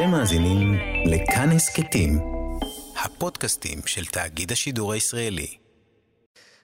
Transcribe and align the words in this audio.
אתם 0.00 0.10
מאזינים 0.10 0.74
לכאן 1.06 1.48
הסכתים, 1.50 2.18
הפודקאסטים 3.04 3.78
של 3.86 4.04
תאגיד 4.04 4.52
השידור 4.52 4.92
הישראלי. 4.92 5.46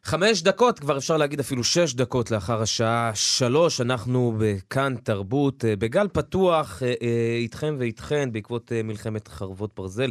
חמש 0.05 0.42
דקות, 0.42 0.78
כבר 0.78 0.99
אפשר 0.99 1.17
להגיד 1.17 1.41
אפילו 1.41 1.64
שש 1.64 1.94
דקות 1.94 2.30
לאחר 2.30 2.62
השעה 2.62 3.10
שלוש, 3.14 3.80
אנחנו 3.80 4.34
בכאן 4.38 4.94
תרבות, 5.02 5.64
אה, 5.64 5.76
בגל 5.76 6.08
פתוח 6.12 6.83
אה, 6.83 6.94
אה, 7.02 7.36
איתכם 7.36 7.76
ואיתכן 7.78 8.33
בעקבות 8.33 8.73
מלחמת 8.85 9.29
חרבות 9.29 9.71
ברזל. 9.77 10.11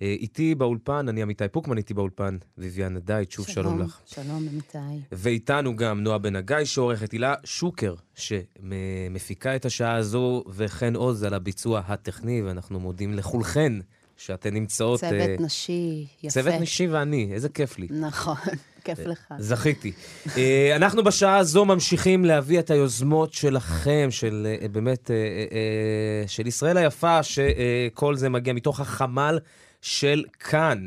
איתי 0.00 0.54
באולפן, 0.54 1.08
אני 1.08 1.22
עמיתי 1.22 1.48
פוקמן, 1.52 1.76
איתי 1.76 1.94
באולפן, 1.94 2.36
ויvian 2.58 2.98
דייט, 3.04 3.30
שוב 3.30 3.46
שלום, 3.46 3.76
שלום 3.76 3.80
לך. 3.80 4.00
שלום, 4.06 4.48
אמיתי. 4.52 5.04
ואיתנו 5.12 5.76
גם 5.76 6.00
נועה 6.00 6.18
בן 6.18 6.36
הגיא, 6.36 6.64
שעורכת 6.64 7.12
הילה 7.12 7.34
שוקר, 7.44 7.94
שמפיקה 8.14 9.56
את 9.56 9.64
השעה 9.64 9.94
הזו, 9.94 10.44
וכן 10.48 10.96
עוז 10.96 11.22
על 11.22 11.34
הביצוע 11.34 11.82
הטכני, 11.86 12.42
ואנחנו 12.42 12.80
מודים 12.80 13.14
לכולכן 13.14 13.72
שאתן 14.16 14.54
נמצאות... 14.54 15.00
צוות 15.00 15.38
uh, 15.38 15.42
נשי 15.42 16.06
יפה. 16.22 16.34
צוות 16.34 16.54
נשי 16.60 16.86
ואני, 16.86 17.28
איזה 17.32 17.48
כיף 17.48 17.78
לי. 17.78 17.86
נכון, 17.90 18.36
כיף 18.84 18.98
לך. 18.98 19.34
זכיתי. 19.38 19.92
uh, 20.26 20.30
אנחנו 20.76 21.04
בשעה 21.04 21.36
הזו 21.36 21.64
ממשיכים 21.64 22.24
להביא 22.24 22.58
את 22.58 22.70
היוזמות 22.70 23.32
שלכם, 23.32 24.08
של 24.10 24.46
באמת, 24.72 25.10
של 26.26 26.46
ישראל 26.46 26.76
היפה, 26.76 27.22
שכל 27.22 28.16
זה 28.16 28.28
מגיע 28.28 28.52
מתוך 28.52 28.80
החמ"ל 28.80 29.38
של 29.86 30.24
כאן. 30.40 30.86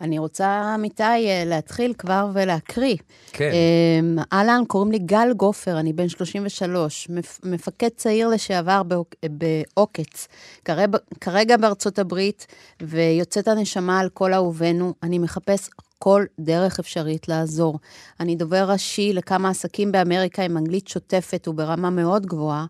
אני 0.00 0.18
רוצה, 0.18 0.72
אמיתי, 0.74 1.02
אה, 1.02 1.42
להתחיל 1.46 1.94
כבר 1.98 2.28
ולהקריא. 2.32 2.96
כן. 3.32 3.50
אמ, 3.52 4.18
אהלן, 4.32 4.62
קוראים 4.66 4.92
לי 4.92 4.98
גל 4.98 5.32
גופר, 5.36 5.80
אני 5.80 5.92
בן 5.92 6.08
33, 6.08 7.08
מפקד 7.44 7.88
צעיר 7.96 8.28
לשעבר 8.28 8.82
בעוקץ, 9.22 10.28
כרגע 11.20 11.56
בארצות 11.56 11.98
הברית, 11.98 12.46
ויוצאת 12.82 13.48
הנשמה 13.48 14.00
על 14.00 14.08
כל 14.08 14.34
אהובינו. 14.34 14.94
אני 15.02 15.18
מחפש 15.18 15.70
כל 15.98 16.24
דרך 16.38 16.78
אפשרית 16.78 17.28
לעזור. 17.28 17.78
אני 18.20 18.36
דובר 18.36 18.70
ראשי 18.70 19.12
לכמה 19.12 19.50
עסקים 19.50 19.92
באמריקה 19.92 20.42
עם 20.42 20.56
אנגלית 20.56 20.88
שוטפת 20.88 21.48
וברמה 21.48 21.90
מאוד 21.90 22.26
גבוהה, 22.26 22.66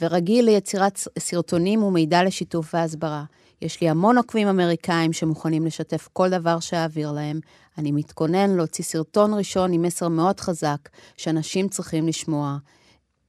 ורגיל 0.00 0.44
ליצירת 0.44 0.98
סרטונים 1.18 1.82
ומידע 1.82 2.24
לשיתוף 2.24 2.74
והסברה. 2.74 3.24
יש 3.62 3.80
לי 3.80 3.88
המון 3.88 4.16
עוקבים 4.18 4.48
אמריקאים 4.48 5.12
שמוכנים 5.12 5.66
לשתף 5.66 6.08
כל 6.12 6.30
דבר 6.30 6.60
שאעביר 6.60 7.12
להם. 7.12 7.40
אני 7.78 7.92
מתכונן 7.92 8.50
להוציא 8.50 8.84
סרטון 8.84 9.34
ראשון 9.34 9.72
עם 9.72 9.82
מסר 9.82 10.08
מאוד 10.08 10.40
חזק, 10.40 10.88
שאנשים 11.16 11.68
צריכים 11.68 12.08
לשמוע. 12.08 12.56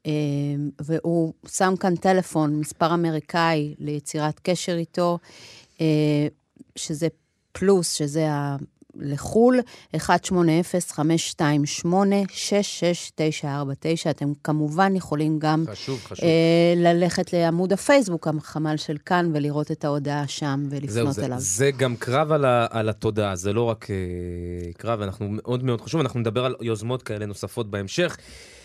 אמ, 0.06 0.12
והוא 0.81 1.34
שם 1.48 1.73
כאן 1.80 1.95
טלפון, 1.95 2.59
מספר 2.59 2.94
אמריקאי, 2.94 3.75
ליצירת 3.80 4.40
קשר 4.40 4.75
איתו, 4.75 5.20
אה, 5.81 6.28
שזה 6.75 7.08
פלוס, 7.52 7.94
שזה 7.94 8.28
לחו"ל, 8.95 9.59
1-800-528-66949. 9.95 9.99
אתם 14.09 14.31
כמובן 14.44 14.95
יכולים 14.95 15.39
גם 15.39 15.66
חשוב, 15.72 16.00
חשוב. 16.03 16.25
אה, 16.25 16.73
ללכת 16.75 17.33
לעמוד 17.33 17.73
הפייסבוק, 17.73 18.27
החמ"ל 18.27 18.77
של 18.77 18.97
כאן, 19.05 19.31
ולראות 19.33 19.72
את 19.72 19.85
ההודעה 19.85 20.27
שם 20.27 20.63
ולפנות 20.69 21.13
זהו, 21.13 21.25
אליו. 21.25 21.39
זה, 21.39 21.45
זה 21.45 21.72
גם 21.77 21.95
קרב 21.95 22.31
על, 22.31 22.45
ה, 22.45 22.67
על 22.69 22.89
התודעה, 22.89 23.35
זה 23.35 23.53
לא 23.53 23.63
רק 23.63 23.88
אה, 23.89 23.95
קרב, 24.77 25.02
אנחנו 25.02 25.28
מאוד 25.30 25.63
מאוד 25.63 25.81
חשוב, 25.81 26.02
אנחנו 26.02 26.19
נדבר 26.19 26.45
על 26.45 26.55
יוזמות 26.61 27.03
כאלה 27.03 27.25
נוספות 27.25 27.72
בהמשך. 27.72 28.17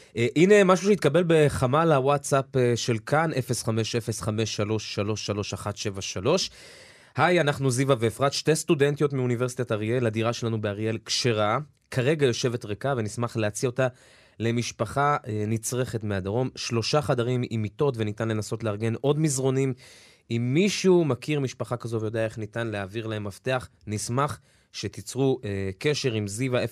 Uh, 0.08 0.10
הנה 0.36 0.64
משהו 0.64 0.88
שהתקבל 0.88 1.24
בחמ"ל 1.26 1.92
הוואטסאפ 1.92 2.44
uh, 2.44 2.58
של 2.76 2.98
כאן, 3.06 3.30
0505333173. 3.32 3.36
היי, 7.16 7.40
אנחנו 7.40 7.70
זיווה 7.70 7.96
ואפרת, 7.98 8.32
שתי 8.32 8.56
סטודנטיות 8.56 9.12
מאוניברסיטת 9.12 9.72
אריאל, 9.72 10.06
הדירה 10.06 10.32
שלנו 10.32 10.60
באריאל 10.60 10.98
כשרה, 11.04 11.58
כרגע 11.90 12.26
יושבת 12.26 12.64
ריקה 12.64 12.94
ונשמח 12.96 13.36
להציע 13.36 13.68
אותה 13.68 13.88
למשפחה 14.40 15.16
אה, 15.26 15.44
נצרכת 15.46 16.04
מהדרום. 16.04 16.48
שלושה 16.56 17.02
חדרים 17.02 17.42
עם 17.50 17.62
מיטות 17.62 17.94
וניתן 17.96 18.28
לנסות 18.28 18.64
לארגן 18.64 18.94
עוד 19.00 19.18
מזרונים. 19.18 19.74
אם 20.30 20.50
מישהו 20.54 21.04
מכיר 21.04 21.40
משפחה 21.40 21.76
כזו 21.76 22.00
ויודע 22.00 22.24
איך 22.24 22.38
ניתן 22.38 22.66
להעביר 22.66 23.06
להם 23.06 23.24
מפתח, 23.24 23.68
נשמח 23.86 24.40
שתיצרו 24.72 25.40
אה, 25.44 25.70
קשר 25.78 26.12
עם 26.12 26.28
זיווה 26.28 26.64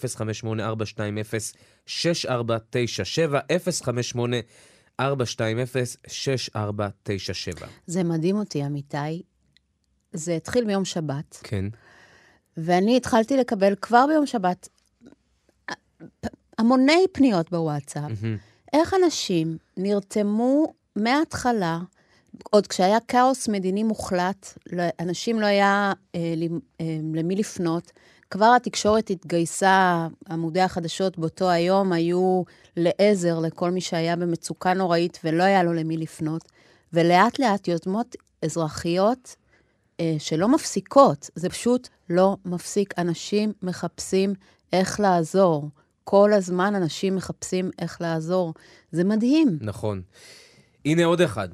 058-420-6497, 1.87 1.91
058-420-6497. 5.01 5.05
זה 7.87 8.05
מדהים 8.05 8.37
אותי, 8.37 8.67
אמיתי. 8.67 9.23
זה 10.13 10.35
התחיל 10.35 10.65
ביום 10.65 10.85
שבת. 10.85 11.39
כן. 11.43 11.65
ואני 12.57 12.97
התחלתי 12.97 13.37
לקבל 13.37 13.75
כבר 13.81 14.05
ביום 14.09 14.27
שבת 14.27 14.69
המוני 16.59 17.07
פניות 17.13 17.51
בוואטסאפ. 17.51 18.11
Mm-hmm. 18.11 18.73
איך 18.73 18.95
אנשים 18.95 19.57
נרתמו 19.77 20.75
מההתחלה, 20.97 21.79
עוד 22.51 22.67
כשהיה 22.67 22.99
כאוס 23.09 23.49
מדיני 23.49 23.83
מוחלט, 23.83 24.59
אנשים 25.01 25.41
לא 25.41 25.47
היה 25.47 25.93
אה, 26.15 26.21
אה, 26.81 26.99
למי 27.15 27.37
לפנות. 27.37 27.93
כבר 28.31 28.53
התקשורת 28.57 29.11
התגייסה, 29.11 30.07
עמודי 30.31 30.61
החדשות 30.61 31.19
באותו 31.19 31.51
היום 31.51 31.93
היו 31.93 32.43
לעזר 32.77 33.39
לכל 33.39 33.71
מי 33.71 33.81
שהיה 33.81 34.17
במצוקה 34.17 34.75
נוראית 34.75 35.19
ולא 35.25 35.43
היה 35.43 35.63
לו 35.63 35.73
למי 35.73 35.97
לפנות. 35.97 36.43
ולאט 36.93 37.39
לאט 37.39 37.69
יוזמות 37.69 38.17
אזרחיות 38.43 39.37
שלא 40.19 40.49
מפסיקות, 40.49 41.31
זה 41.35 41.49
פשוט 41.49 41.89
לא 42.11 42.37
מפסיק. 42.45 42.95
אנשים 42.99 43.53
מחפשים 43.63 44.35
איך 44.73 45.01
לעזור. 45.01 45.71
כל 46.05 46.33
הזמן 46.33 46.75
אנשים 46.75 47.17
מחפשים 47.17 47.71
איך 47.79 48.01
לעזור. 48.01 48.55
זה 48.93 49.05
מדהים. 49.05 49.59
נכון. 49.61 50.03
הנה 50.85 51.05
עוד 51.05 51.21
אחד. 51.21 51.49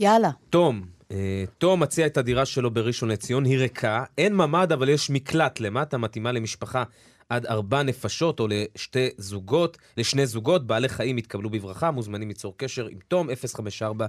יאללה. 0.00 0.30
תום. 0.50 0.86
אה, 1.10 1.44
תום 1.58 1.82
מציע 1.82 2.06
את 2.06 2.16
הדירה 2.16 2.46
שלו 2.46 2.70
בראשון 2.70 3.08
לציון, 3.08 3.44
היא 3.44 3.58
ריקה, 3.58 4.04
אין 4.18 4.34
ממ"ד, 4.34 4.72
אבל 4.72 4.88
יש 4.88 5.10
מקלט 5.10 5.60
למטה, 5.60 5.98
מתאימה 5.98 6.32
למשפחה 6.32 6.84
עד 7.28 7.46
ארבע 7.46 7.82
נפשות 7.82 8.40
או 8.40 8.46
לשתי 8.48 9.08
זוגות, 9.18 9.78
לשני 9.96 10.26
זוגות, 10.26 10.66
בעלי 10.66 10.88
חיים 10.88 11.18
יתקבלו 11.18 11.50
בברכה, 11.50 11.90
מוזמנים 11.90 12.28
ליצור 12.28 12.54
קשר 12.56 12.86
עם 12.86 12.98
תום, 13.08 13.28
054 13.34 14.06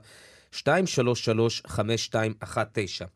233 0.67 1.61
5219 1.67 3.07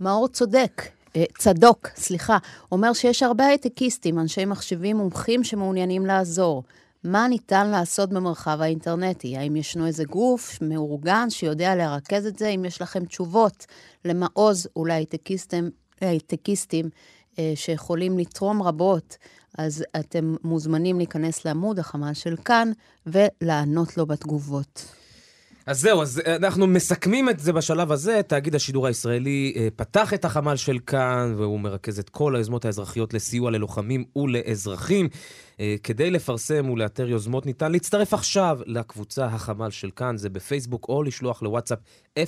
מאור 0.00 0.28
צודק, 0.28 0.82
אה, 1.16 1.24
צדוק, 1.38 1.88
סליחה, 1.96 2.38
אומר 2.72 2.92
שיש 2.92 3.22
הרבה 3.22 3.46
הייטקיסטים, 3.46 4.18
אנשי 4.18 4.44
מחשבים 4.44 4.96
מומחים 4.96 5.44
שמעוניינים 5.44 6.06
לעזור. 6.06 6.62
מה 7.04 7.28
ניתן 7.28 7.70
לעשות 7.70 8.10
במרחב 8.10 8.58
האינטרנטי? 8.60 9.36
האם 9.36 9.56
ישנו 9.56 9.86
איזה 9.86 10.04
גוף 10.04 10.58
מאורגן 10.62 11.30
שיודע 11.30 11.74
לרכז 11.74 12.26
את 12.26 12.38
זה? 12.38 12.48
אם 12.48 12.64
יש 12.64 12.82
לכם 12.82 13.04
תשובות 13.04 13.66
למעוז 14.04 14.68
אולי 14.76 14.94
הייטקיסטים, 14.94 15.70
הייטקיסטים 16.00 16.88
אה, 17.38 17.52
שיכולים 17.54 18.18
לתרום 18.18 18.62
רבות, 18.62 19.16
אז 19.58 19.84
אתם 20.00 20.34
מוזמנים 20.44 20.98
להיכנס 20.98 21.44
לעמוד 21.44 21.78
החמ"ל 21.78 22.14
של 22.14 22.36
כאן 22.44 22.72
ולענות 23.06 23.96
לו 23.96 24.06
בתגובות. 24.06 24.84
אז 25.68 25.80
זהו, 25.80 26.02
אז 26.02 26.22
אה, 26.26 26.36
אנחנו 26.36 26.66
מסכמים 26.66 27.28
את 27.28 27.40
זה 27.40 27.52
בשלב 27.52 27.92
הזה. 27.92 28.20
תאגיד 28.26 28.54
השידור 28.54 28.86
הישראלי 28.86 29.52
אה, 29.56 29.68
פתח 29.76 30.14
את 30.14 30.24
החמ"ל 30.24 30.56
של 30.56 30.78
כאן, 30.86 31.34
והוא 31.36 31.60
מרכז 31.60 31.98
את 31.98 32.08
כל 32.08 32.36
היוזמות 32.36 32.64
האזרחיות 32.64 33.14
לסיוע 33.14 33.50
ללוחמים 33.50 34.04
ולאזרחים. 34.16 35.08
אה, 35.60 35.76
כדי 35.82 36.10
לפרסם 36.10 36.70
ולאתר 36.70 37.08
יוזמות 37.08 37.46
ניתן 37.46 37.72
להצטרף 37.72 38.14
עכשיו 38.14 38.58
לקבוצה 38.66 39.26
החמ"ל 39.26 39.70
של 39.70 39.90
כאן, 39.90 40.16
זה 40.16 40.28
בפייסבוק, 40.28 40.86
או 40.88 41.02
לשלוח 41.02 41.42
לוואטסאפ 41.42 41.78
0505333173, 42.18 42.22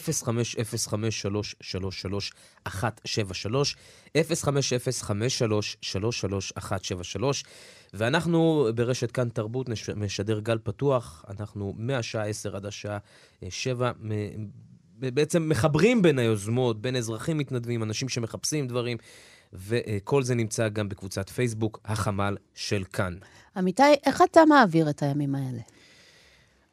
0505333173, 4.16 4.20
ואנחנו 7.94 8.68
ברשת 8.74 9.10
כאן 9.10 9.28
תרבות 9.28 9.68
משדר 9.96 10.40
גל 10.40 10.58
פתוח, 10.62 11.24
אנחנו 11.28 11.74
מהשעה 11.78 12.26
10 12.26 12.56
עד 12.56 12.66
השעה 12.66 12.98
7, 13.48 13.92
בעצם 15.00 15.48
מחברים 15.48 16.02
בין 16.02 16.18
היוזמות, 16.18 16.82
בין 16.82 16.96
אזרחים 16.96 17.38
מתנדבים, 17.38 17.82
אנשים 17.82 18.08
שמחפשים 18.08 18.66
דברים. 18.66 18.96
וכל 19.52 20.22
זה 20.22 20.34
נמצא 20.34 20.68
גם 20.68 20.88
בקבוצת 20.88 21.28
פייסבוק, 21.28 21.80
החמ"ל 21.84 22.36
של 22.54 22.84
כאן. 22.92 23.16
אמיתי, 23.58 23.82
איך 24.06 24.22
אתה 24.30 24.44
מעביר 24.44 24.90
את 24.90 25.02
הימים 25.02 25.34
האלה? 25.34 25.60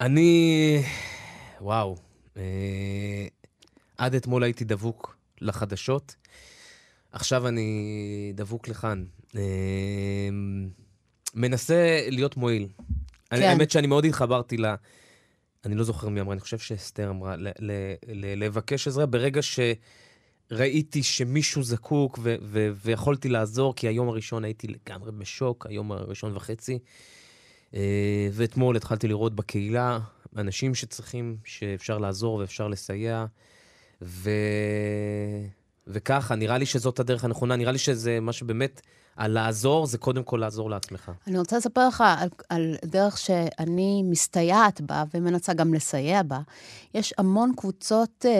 אני... 0.01 0.83
וואו. 1.61 1.95
אה... 2.37 3.27
עד 3.97 4.15
אתמול 4.15 4.43
הייתי 4.43 4.63
דבוק 4.65 5.17
לחדשות, 5.41 6.15
עכשיו 7.11 7.47
אני 7.47 8.31
דבוק 8.35 8.67
לכאן. 8.67 9.05
אה... 9.35 9.41
מנסה 11.35 12.07
להיות 12.09 12.37
מועיל. 12.37 12.67
כן. 13.29 13.41
האמת 13.41 13.71
שאני 13.71 13.87
מאוד 13.87 14.05
התחברתי 14.05 14.57
ל... 14.57 14.65
אני 15.65 15.75
לא 15.75 15.83
זוכר 15.83 16.09
מי 16.09 16.21
אמרה, 16.21 16.33
אני 16.33 16.41
חושב 16.41 16.57
שאסתר 16.57 17.09
אמרה, 17.09 17.35
ל- 17.35 17.47
ל- 17.59 17.93
ל- 18.07 18.43
לבקש 18.43 18.87
עזרה 18.87 19.05
ברגע 19.05 19.41
ש... 19.41 19.59
ראיתי 20.51 21.03
שמישהו 21.03 21.63
זקוק 21.63 22.19
ו- 22.23 22.35
ו- 22.41 22.69
ויכולתי 22.85 23.29
לעזור, 23.29 23.75
כי 23.75 23.87
היום 23.87 24.09
הראשון 24.09 24.43
הייתי 24.43 24.67
לגמרי 24.67 25.11
בשוק, 25.11 25.65
היום 25.69 25.91
הראשון 25.91 26.35
וחצי. 26.35 26.79
אה, 27.73 28.29
ואתמול 28.31 28.75
התחלתי 28.75 29.07
לראות 29.07 29.35
בקהילה 29.35 29.99
אנשים 30.37 30.75
שצריכים, 30.75 31.37
שאפשר 31.43 31.97
לעזור 31.97 32.35
ואפשר 32.35 32.67
לסייע. 32.67 33.25
ו... 34.01 34.29
וככה, 35.87 36.35
נראה 36.35 36.57
לי 36.57 36.65
שזאת 36.65 36.99
הדרך 36.99 37.23
הנכונה, 37.23 37.55
נראה 37.55 37.71
לי 37.71 37.77
שזה 37.77 38.19
מה 38.19 38.33
שבאמת, 38.33 38.81
הלעזור 39.17 39.85
זה 39.85 39.97
קודם 39.97 40.23
כל 40.23 40.37
לעזור 40.37 40.69
לעצמך. 40.69 41.11
אני 41.27 41.39
רוצה 41.39 41.57
לספר 41.57 41.87
לך 41.87 42.03
על, 42.17 42.29
על 42.49 42.75
דרך 42.85 43.17
שאני 43.17 44.03
מסתייעת 44.03 44.81
בה 44.81 45.03
ומנסה 45.13 45.53
גם 45.53 45.73
לסייע 45.73 46.23
בה. 46.23 46.39
יש 46.93 47.13
המון 47.17 47.51
קבוצות 47.57 48.25
אה, 48.25 48.31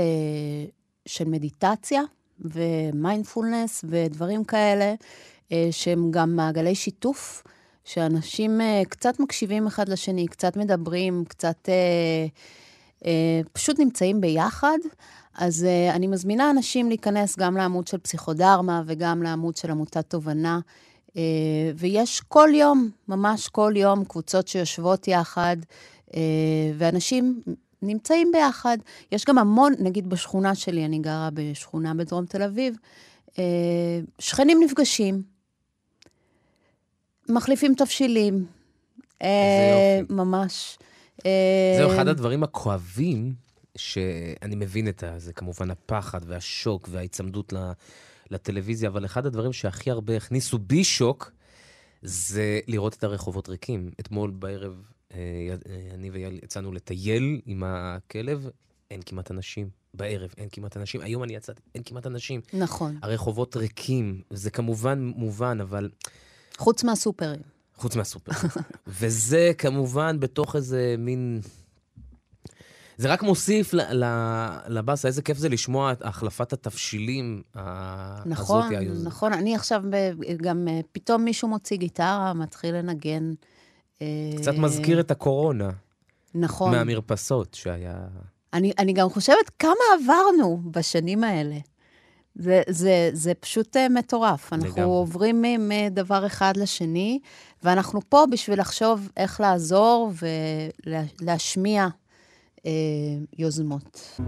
של 1.07 1.25
מדיטציה 1.25 2.01
ומיינדפולנס 2.39 3.85
ודברים 3.89 4.43
כאלה, 4.43 4.93
אה, 5.51 5.67
שהם 5.71 6.11
גם 6.11 6.35
מעגלי 6.35 6.75
שיתוף, 6.75 7.43
שאנשים 7.83 8.61
אה, 8.61 8.81
קצת 8.89 9.19
מקשיבים 9.19 9.67
אחד 9.67 9.89
לשני, 9.89 10.27
קצת 10.27 10.57
מדברים, 10.57 11.23
קצת 11.27 11.69
אה, 11.69 13.41
פשוט 13.53 13.79
נמצאים 13.79 14.21
ביחד. 14.21 14.77
אז 15.35 15.65
אני 15.91 16.07
מזמינה 16.07 16.51
אנשים 16.51 16.89
להיכנס 16.89 17.37
גם 17.37 17.57
לעמוד 17.57 17.87
של 17.87 17.97
פסיכודרמה 17.97 18.81
וגם 18.85 19.23
לעמוד 19.23 19.57
של 19.57 19.71
עמותת 19.71 20.09
תובנה. 20.09 20.59
ויש 21.75 22.21
כל 22.27 22.49
יום, 22.53 22.89
ממש 23.07 23.47
כל 23.47 23.73
יום, 23.75 24.05
קבוצות 24.05 24.47
שיושבות 24.47 25.07
יחד, 25.07 25.57
ואנשים 26.77 27.41
נמצאים 27.81 28.31
ביחד. 28.31 28.77
יש 29.11 29.25
גם 29.25 29.37
המון, 29.37 29.73
נגיד 29.79 30.09
בשכונה 30.09 30.55
שלי, 30.55 30.85
אני 30.85 30.99
גרה 30.99 31.29
בשכונה 31.33 31.93
בדרום 31.93 32.25
תל 32.25 32.43
אביב, 32.43 32.75
uh, 33.27 33.37
שכנים 34.19 34.59
נפגשים, 34.63 35.21
מחליפים 37.29 37.75
תבשילים. 37.75 38.45
Uh, 39.23 39.25
ממש. 40.09 40.77
זהו, 41.77 41.93
אחד 41.95 42.07
הדברים 42.07 42.43
הכואבים 42.43 43.33
שאני 43.77 44.55
מבין 44.55 44.87
את 44.87 45.03
זה, 45.17 45.33
כמובן 45.33 45.71
הפחד 45.71 46.19
והשוק 46.25 46.89
וההיצמדות 46.91 47.53
לטלוויזיה, 48.31 48.89
אבל 48.89 49.05
אחד 49.05 49.25
הדברים 49.25 49.53
שהכי 49.53 49.91
הרבה 49.91 50.17
הכניסו 50.17 50.57
בי 50.57 50.83
שוק, 50.83 51.31
זה 52.01 52.59
לראות 52.67 52.93
את 52.93 53.03
הרחובות 53.03 53.49
ריקים. 53.49 53.91
אתמול 53.99 54.31
בערב 54.31 54.71
אה, 54.71 54.77
אה, 54.77 54.96
אני 55.93 56.09
ויעל 56.09 56.39
יצאנו 56.43 56.71
לטייל 56.71 57.41
עם 57.45 57.63
הכלב, 57.65 58.49
אין 58.91 59.01
כמעט 59.05 59.31
אנשים. 59.31 59.69
בערב 59.93 60.33
אין 60.37 60.49
כמעט 60.51 60.77
אנשים. 60.77 61.01
היום 61.01 61.23
אני 61.23 61.35
יצאתי, 61.35 61.61
אין 61.75 61.83
כמעט 61.83 62.07
אנשים. 62.07 62.41
נכון. 62.53 62.97
הרחובות 63.01 63.55
ריקים, 63.55 64.21
זה 64.29 64.51
כמובן 64.51 65.11
מובן, 65.15 65.61
אבל... 65.61 65.89
חוץ 66.57 66.83
מהסופרים. 66.83 67.41
חוץ 67.75 67.95
מהסופרים. 67.95 68.39
וזה 68.87 69.51
כמובן 69.57 70.19
בתוך 70.19 70.55
איזה 70.55 70.95
מין 70.97 71.41
זה 72.97 73.13
רק 73.13 73.23
מוסיף 73.23 73.73
לבאסה, 74.67 75.07
איזה 75.07 75.21
כיף 75.21 75.37
זה 75.37 75.49
לשמוע 75.49 75.91
את 75.91 76.01
החלפת 76.05 76.53
התבשילים 76.53 77.41
נכון, 78.25 78.63
הזאת 78.63 78.79
היום. 78.79 79.03
נכון, 79.03 79.33
אני 79.33 79.55
עכשיו 79.55 79.83
גם, 80.41 80.67
אה, 80.67 80.79
פתאום 80.91 81.23
מישהו 81.23 81.47
מוציא 81.47 81.77
גיטרה, 81.77 82.33
מתחיל 82.33 82.75
לנגן. 82.75 83.33
אה, 84.01 84.31
קצת 84.37 84.53
מזכיר 84.53 84.99
את 84.99 85.11
הקורונה. 85.11 85.69
נכון. 86.35 86.71
מהמרפסות 86.71 87.53
שהיה... 87.53 87.95
אני, 88.53 88.71
אני 88.79 88.93
גם 88.93 89.09
חושבת 89.09 89.51
כמה 89.59 89.73
עברנו 89.99 90.61
בשנים 90.71 91.23
האלה. 91.23 91.57
זה, 92.35 92.61
זה, 92.69 93.09
זה 93.13 93.33
פשוט 93.33 93.75
uh, 93.75 93.79
מטורף. 93.89 94.53
אנחנו 94.53 94.67
לגמרי. 94.67 94.83
עוברים 94.83 95.45
מדבר 95.59 96.25
אחד 96.25 96.57
לשני, 96.57 97.19
ואנחנו 97.63 98.01
פה 98.09 98.23
בשביל 98.31 98.59
לחשוב 98.59 99.09
איך 99.17 99.41
לעזור 99.41 100.11
ולהשמיע 100.87 101.83
אה, 101.83 101.89
יוזמות. 103.37 104.19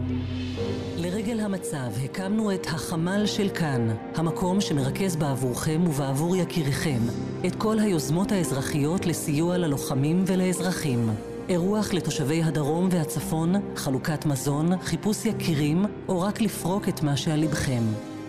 לרגל 0.97 1.39
המצב 1.39 1.89
הקמנו 2.03 2.53
את 2.53 2.65
החמ"ל 2.65 3.25
של 3.25 3.49
כאן, 3.49 3.87
המקום 4.15 4.61
שמרכז 4.61 5.15
בעבורכם 5.15 5.81
ובעבור 5.87 6.35
יקיריכם 6.35 6.99
את 7.47 7.55
כל 7.55 7.79
היוזמות 7.79 8.31
האזרחיות 8.31 9.05
לסיוע 9.05 9.57
ללוחמים 9.57 10.23
ולאזרחים. 10.27 11.09
אירוח 11.49 11.93
לתושבי 11.93 12.43
הדרום 12.43 12.89
והצפון, 12.91 13.53
חלוקת 13.75 14.25
מזון, 14.25 14.77
חיפוש 14.77 15.25
יקירים, 15.25 15.85
או 16.07 16.21
רק 16.21 16.41
לפרוק 16.41 16.89
את 16.89 17.03
מה 17.03 17.17
שעל 17.17 17.39
לבכם. 17.39 17.83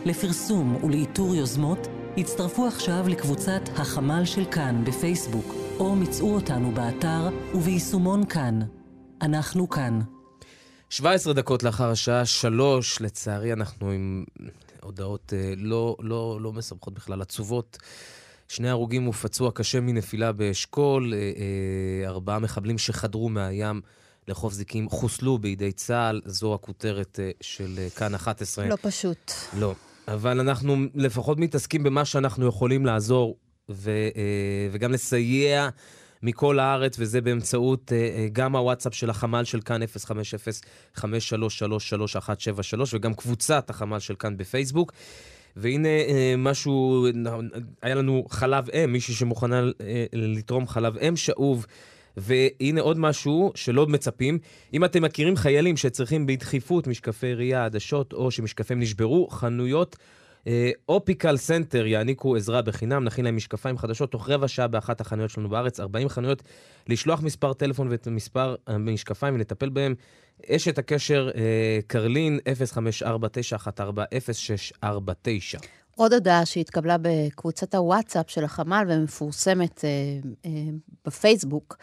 לפרסום 0.05 0.85
ולאיתור 0.85 1.35
יוזמות, 1.35 1.89
הצטרפו 2.17 2.67
עכשיו 2.67 3.05
לקבוצת 3.09 3.61
החמ"ל 3.77 4.25
של 4.25 4.45
כאן 4.45 4.85
בפייסבוק, 4.85 5.55
או 5.79 5.97
מצאו 5.97 6.35
אותנו 6.35 6.71
באתר 6.71 7.29
וביישומון 7.55 8.27
כאן. 8.27 8.61
אנחנו 9.23 9.69
כאן. 9.69 10.01
17 10.91 11.33
דקות 11.33 11.63
לאחר 11.63 11.91
השעה 11.91 12.27
שלוש, 12.27 13.01
לצערי 13.01 13.53
אנחנו 13.53 13.91
עם 13.91 14.25
הודעות 14.83 15.33
אה, 15.37 15.53
לא, 15.57 15.97
לא, 16.01 16.39
לא 16.41 16.53
מסבכות 16.53 16.95
בכלל, 16.95 17.23
עצובות. 17.23 17.79
שני 18.49 18.69
הרוגים 18.69 19.09
ופצוע 19.09 19.51
קשה 19.55 19.81
מנפילה 19.81 20.33
באשכול, 20.33 21.15
אה, 21.15 21.19
אה, 21.19 22.09
ארבעה 22.09 22.39
מחבלים 22.39 22.79
שחדרו 22.79 23.29
מהים 23.29 23.81
לחוף 24.29 24.53
זיקים 24.53 24.89
חוסלו 24.89 25.39
בידי 25.39 25.73
צה"ל, 25.73 26.21
זו 26.25 26.55
הכותרת 26.55 27.19
של 27.41 27.79
כאן 27.97 28.15
11. 28.15 28.69
לא 28.69 28.77
פשוט. 28.83 29.33
לא, 29.59 29.75
אבל 30.09 30.41
אנחנו 30.41 30.77
לפחות 30.95 31.39
מתעסקים 31.39 31.83
במה 31.83 32.05
שאנחנו 32.05 32.47
יכולים 32.47 32.87
לעזור 32.87 33.37
ו, 33.71 33.91
וגם 34.73 34.93
לסייע. 34.93 35.69
מכל 36.23 36.59
הארץ, 36.59 36.97
וזה 36.99 37.21
באמצעות 37.21 37.93
uh, 37.93 37.95
גם 38.33 38.57
הוואטסאפ 38.57 38.95
של 38.95 39.11
החמ"ל 39.11 39.45
של 39.45 39.61
כאן 39.61 39.81
050-5333-173, 40.97 41.01
וגם 42.93 43.15
קבוצת 43.15 43.71
החמ"ל 43.71 43.99
של 43.99 44.15
כאן 44.15 44.37
בפייסבוק. 44.37 44.93
והנה 45.57 45.89
uh, 45.89 46.11
משהו, 46.39 47.07
היה 47.83 47.95
לנו 47.95 48.25
חלב 48.31 48.69
אם, 48.71 48.93
מישהי 48.93 49.15
שמוכנה 49.15 49.63
לתרום 50.13 50.69
חלב 50.69 50.97
אם 50.97 51.17
שאוב. 51.17 51.67
והנה 52.17 52.81
עוד 52.81 52.99
משהו 52.99 53.53
שלא 53.55 53.87
מצפים. 53.87 54.39
אם 54.75 54.85
אתם 54.85 55.03
מכירים 55.03 55.37
חיילים 55.37 55.77
שצריכים 55.77 56.27
בדחיפות 56.27 56.87
משקפי 56.87 57.35
ראייה, 57.35 57.65
עדשות, 57.65 58.13
או 58.13 58.31
שמשקפיהם 58.31 58.81
נשברו, 58.81 59.29
חנויות 59.29 59.97
אופטיקל 60.89 61.37
סנטר 61.37 61.87
יעניקו 61.87 62.37
עזרה 62.37 62.63
בחינם, 62.63 63.05
נכין 63.05 63.25
להם 63.25 63.37
משקפיים 63.37 63.79
חדשות 63.79 64.11
תוך 64.13 64.29
רבע 64.29 64.49
שעה 64.49 64.69
באחת 64.69 65.01
החנויות 65.01 65.31
שלנו 65.31 65.49
בארץ, 65.49 65.81
40 65.81 66.09
חנויות, 66.09 66.43
לשלוח 66.89 67.23
מספר 67.23 67.53
טלפון 67.53 67.89
ואת 67.89 68.09
מספר 68.09 68.55
המשקפיים 68.67 69.35
ונטפל 69.35 69.69
בהם. 69.69 69.95
אשת 70.49 70.79
הקשר 70.79 71.31
אה, 71.35 71.79
קרלין, 71.87 72.39
0549140649. 74.85 75.80
עוד 75.97 76.13
הודעה 76.13 76.47
שהתקבלה 76.47 76.97
בקבוצת 77.03 77.75
הוואטסאפ 77.75 78.31
של 78.31 78.45
החמ"ל 78.45 78.85
ומפורסמת 78.89 79.85
אה, 79.85 79.91
אה, 80.45 80.51
בפייסבוק. 81.05 81.77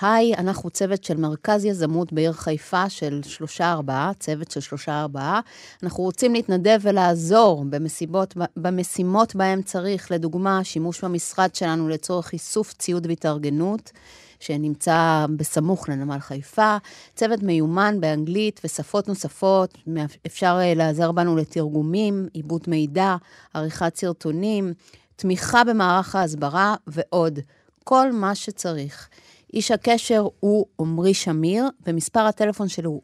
היי, 0.00 0.34
אנחנו 0.34 0.70
צוות 0.70 1.04
של 1.04 1.16
מרכז 1.16 1.64
יזמות 1.64 2.12
בעיר 2.12 2.32
חיפה 2.32 2.88
של 2.90 3.20
שלושה-ארבעה, 3.24 4.12
צוות 4.18 4.50
של 4.50 4.60
שלושה-ארבעה. 4.60 5.40
אנחנו 5.82 6.04
רוצים 6.04 6.34
להתנדב 6.34 6.78
ולעזור 6.82 7.64
במסיבות, 7.70 8.34
במשימות 8.56 9.34
בהם 9.34 9.62
צריך, 9.62 10.10
לדוגמה, 10.10 10.64
שימוש 10.64 11.04
במשרד 11.04 11.54
שלנו 11.54 11.88
לצורך 11.88 12.32
איסוף 12.32 12.72
ציוד 12.72 13.06
והתארגנות. 13.06 13.92
שנמצא 14.40 15.26
בסמוך 15.36 15.88
לנמל 15.88 16.18
חיפה, 16.18 16.76
צוות 17.14 17.42
מיומן 17.42 18.00
באנגלית 18.00 18.60
ושפות 18.64 19.08
נוספות, 19.08 19.78
אפשר 20.26 20.58
אה, 20.60 20.74
לעזר 20.74 21.12
בנו 21.12 21.36
לתרגומים, 21.36 22.28
עיבוד 22.32 22.62
מידע, 22.66 23.16
עריכת 23.54 23.96
סרטונים, 23.96 24.72
תמיכה 25.16 25.64
במערך 25.64 26.14
ההסברה 26.14 26.74
ועוד, 26.86 27.38
כל 27.84 28.12
מה 28.12 28.34
שצריך. 28.34 29.08
איש 29.54 29.70
הקשר 29.70 30.26
הוא 30.40 30.66
עמרי 30.80 31.14
שמיר, 31.14 31.64
ומספר 31.86 32.20
הטלפון 32.20 32.68
שלו 32.68 32.90
הוא 32.90 33.02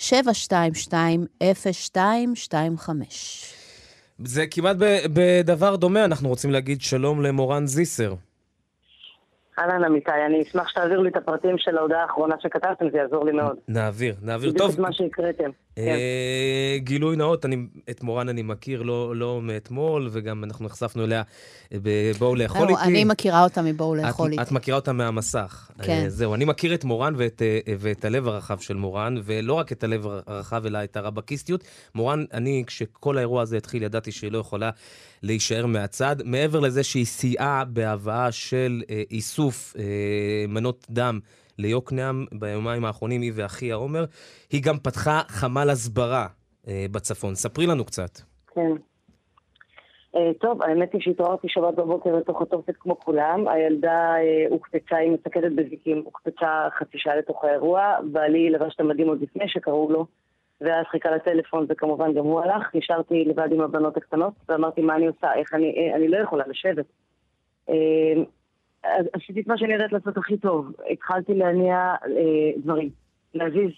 זה 4.24 4.46
כמעט 4.46 4.76
בדבר 5.12 5.76
דומה, 5.76 6.04
אנחנו 6.04 6.28
רוצים 6.28 6.50
להגיד 6.50 6.80
שלום 6.80 7.22
למורן 7.22 7.66
זיסר. 7.66 8.14
אהלן 9.60 9.84
אמיתי, 9.84 10.10
אני 10.26 10.42
אשמח 10.42 10.68
שתעביר 10.68 11.00
לי 11.00 11.08
את 11.08 11.16
הפרטים 11.16 11.58
של 11.58 11.78
ההודעה 11.78 12.02
האחרונה 12.02 12.34
שכתבתם, 12.40 12.90
זה 12.90 12.98
יעזור 12.98 13.24
לי 13.24 13.32
מאוד. 13.32 13.56
נעביר, 13.68 14.14
נעביר. 14.22 14.52
טוב. 14.58 14.80
מה 14.80 14.92
שהקראתם. 14.92 15.50
אה, 15.78 16.76
גילוי 16.78 17.16
נאות, 17.16 17.44
אני, 17.44 17.56
את 17.90 18.02
מורן 18.02 18.28
אני 18.28 18.42
מכיר 18.42 18.82
לא, 18.82 19.16
לא 19.16 19.42
מאתמול, 19.42 20.08
וגם 20.12 20.44
אנחנו 20.44 20.64
נחשפנו 20.64 21.04
אליה 21.04 21.22
בבואו 21.72 22.34
לאכול 22.34 22.68
איתי. 22.68 22.82
אני 22.82 23.04
מכירה 23.04 23.44
אותה 23.44 23.62
מבואו 23.62 23.94
לאכול 23.94 24.32
איתי. 24.32 24.42
את 24.42 24.52
מכירה 24.52 24.76
אותה 24.76 24.92
מהמסך. 24.92 25.70
כן. 25.82 26.08
זהו, 26.08 26.34
אני 26.34 26.44
מכיר 26.44 26.74
את 26.74 26.84
מורן 26.84 27.14
ואת, 27.16 27.42
ואת 27.78 28.04
הלב 28.04 28.28
הרחב 28.28 28.58
של 28.58 28.74
מורן, 28.74 29.14
ולא 29.24 29.54
רק 29.54 29.72
את 29.72 29.84
הלב 29.84 30.06
הרחב, 30.26 30.66
אלא 30.66 30.84
את 30.84 30.96
הרבקיסטיות. 30.96 31.64
מורן, 31.94 32.24
אני, 32.32 32.64
כשכל 32.66 33.18
האירוע 33.18 33.42
הזה 33.42 33.56
התחיל, 33.56 33.82
ידעתי 33.82 34.12
שהיא 34.12 34.32
לא 34.32 34.38
יכולה 34.38 34.70
להישאר 35.22 35.66
מהצד. 35.66 36.16
מעבר 36.24 36.60
לזה 36.60 36.82
שהיא 36.82 37.06
סייעה 37.06 37.64
בהבאה 37.64 38.32
של 38.32 38.82
איסוף 39.10 39.76
מנות 40.48 40.86
דם. 40.90 41.20
ליוקנעם 41.60 42.26
ביומיים 42.32 42.84
האחרונים, 42.84 43.20
היא 43.20 43.32
ואחיה 43.34 43.74
עומר. 43.74 44.04
היא 44.50 44.62
גם 44.64 44.78
פתחה 44.78 45.20
חמ"ל 45.28 45.70
הסברה 45.70 46.26
אה, 46.68 46.86
בצפון. 46.90 47.34
ספרי 47.34 47.66
לנו 47.66 47.84
קצת. 47.84 48.18
כן. 48.54 48.72
Uh, 50.16 50.18
טוב, 50.40 50.62
האמת 50.62 50.92
היא 50.92 51.00
שהתעוררתי 51.00 51.48
שבת 51.50 51.74
בבוקר 51.74 52.16
לתוך 52.16 52.42
התופת 52.42 52.76
כמו 52.76 53.00
כולם. 53.00 53.48
הילדה 53.48 54.14
uh, 54.14 54.52
הוקפצה, 54.52 54.96
היא 54.96 55.10
מסתכלת 55.10 55.54
בזיקים, 55.54 56.02
הוקפצה 56.04 56.68
חצי 56.78 56.98
שעה 56.98 57.16
לתוך 57.16 57.44
האירוע. 57.44 57.94
בעלי 58.12 58.50
לבש 58.50 58.74
את 58.74 58.80
המדים 58.80 59.08
עוד 59.08 59.22
לפני 59.22 59.48
שקראו 59.48 59.92
לו, 59.92 60.06
ואז 60.60 60.86
חיכה 60.90 61.10
לטלפון 61.10 61.66
וכמובן 61.68 62.14
גם 62.14 62.24
הוא 62.24 62.40
הלך. 62.40 62.74
נשארתי 62.74 63.24
לבד 63.24 63.48
עם 63.52 63.60
הבנות 63.60 63.96
הקטנות, 63.96 64.32
ואמרתי 64.48 64.80
מה 64.80 64.96
אני 64.96 65.06
עושה, 65.06 65.34
איך 65.34 65.54
אני, 65.54 65.92
אני 65.94 66.08
לא 66.08 66.16
יכולה 66.16 66.44
לשבת. 66.46 66.86
עשיתי 69.12 69.40
את 69.40 69.46
מה 69.46 69.58
שאני 69.58 69.72
יודעת 69.72 69.92
לעשות 69.92 70.16
הכי 70.16 70.36
טוב. 70.36 70.72
התחלתי 70.90 71.34
להניע 71.34 71.76
אה, 71.76 72.60
דברים, 72.62 72.90
להזיז 73.34 73.70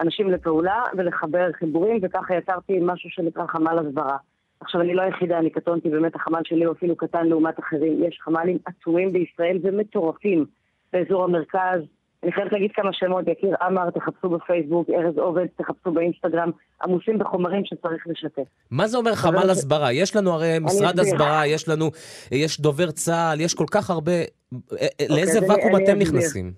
אנשים 0.00 0.30
לפעולה 0.30 0.82
ולחבר 0.96 1.52
חיבורים, 1.52 1.98
וככה 2.02 2.36
יצרתי 2.36 2.78
משהו 2.82 3.10
שנקרא 3.10 3.46
חמ"ל 3.46 3.78
הסברה. 3.78 4.16
עכשיו, 4.60 4.80
אני 4.80 4.94
לא 4.94 5.02
היחידה, 5.02 5.38
אני 5.38 5.50
קטונתי, 5.50 5.90
באמת 5.90 6.14
החמ"ל 6.14 6.40
שלי 6.44 6.64
הוא 6.64 6.72
אפילו 6.72 6.96
קטן 6.96 7.26
לעומת 7.26 7.58
אחרים. 7.58 8.04
יש 8.04 8.18
חמ"לים 8.20 8.58
עצומים 8.66 9.12
בישראל 9.12 9.58
ומטורפים 9.62 10.44
באזור 10.92 11.24
המרכז, 11.24 11.80
אני 12.24 12.32
חייבת 12.32 12.52
להגיד 12.52 12.70
כמה 12.74 12.90
שמות, 12.92 13.28
יקיר 13.28 13.54
עמר, 13.62 13.90
תחפשו 13.90 14.28
בפייסבוק, 14.28 14.90
ארז 14.90 15.18
עובד, 15.18 15.46
תחפשו 15.56 15.92
באינסטגרם, 15.92 16.50
עמוסים 16.82 17.18
בחומרים 17.18 17.62
שצריך 17.64 18.06
לשתף. 18.06 18.42
מה 18.70 18.86
זה 18.86 18.98
אומר 18.98 19.14
חמ"ל 19.14 19.50
הסברה? 19.50 19.92
יש 19.92 20.16
לנו 20.16 20.30
הרי 20.30 20.58
משרד 20.60 20.98
הסברה, 20.98 21.46
יש 21.46 21.68
לנו, 21.68 21.90
יש 22.32 22.60
דובר 22.60 22.90
צה"ל, 22.90 23.40
יש 23.40 23.54
כל 23.54 23.64
כך 23.70 23.90
הרבה... 23.90 24.12
אה, 24.12 24.18
אה, 24.18 24.86
אוקיי, 25.00 25.16
לאיזה 25.16 25.38
ואקום 25.48 25.76
אתם 25.76 25.98
נכנסים? 25.98 26.52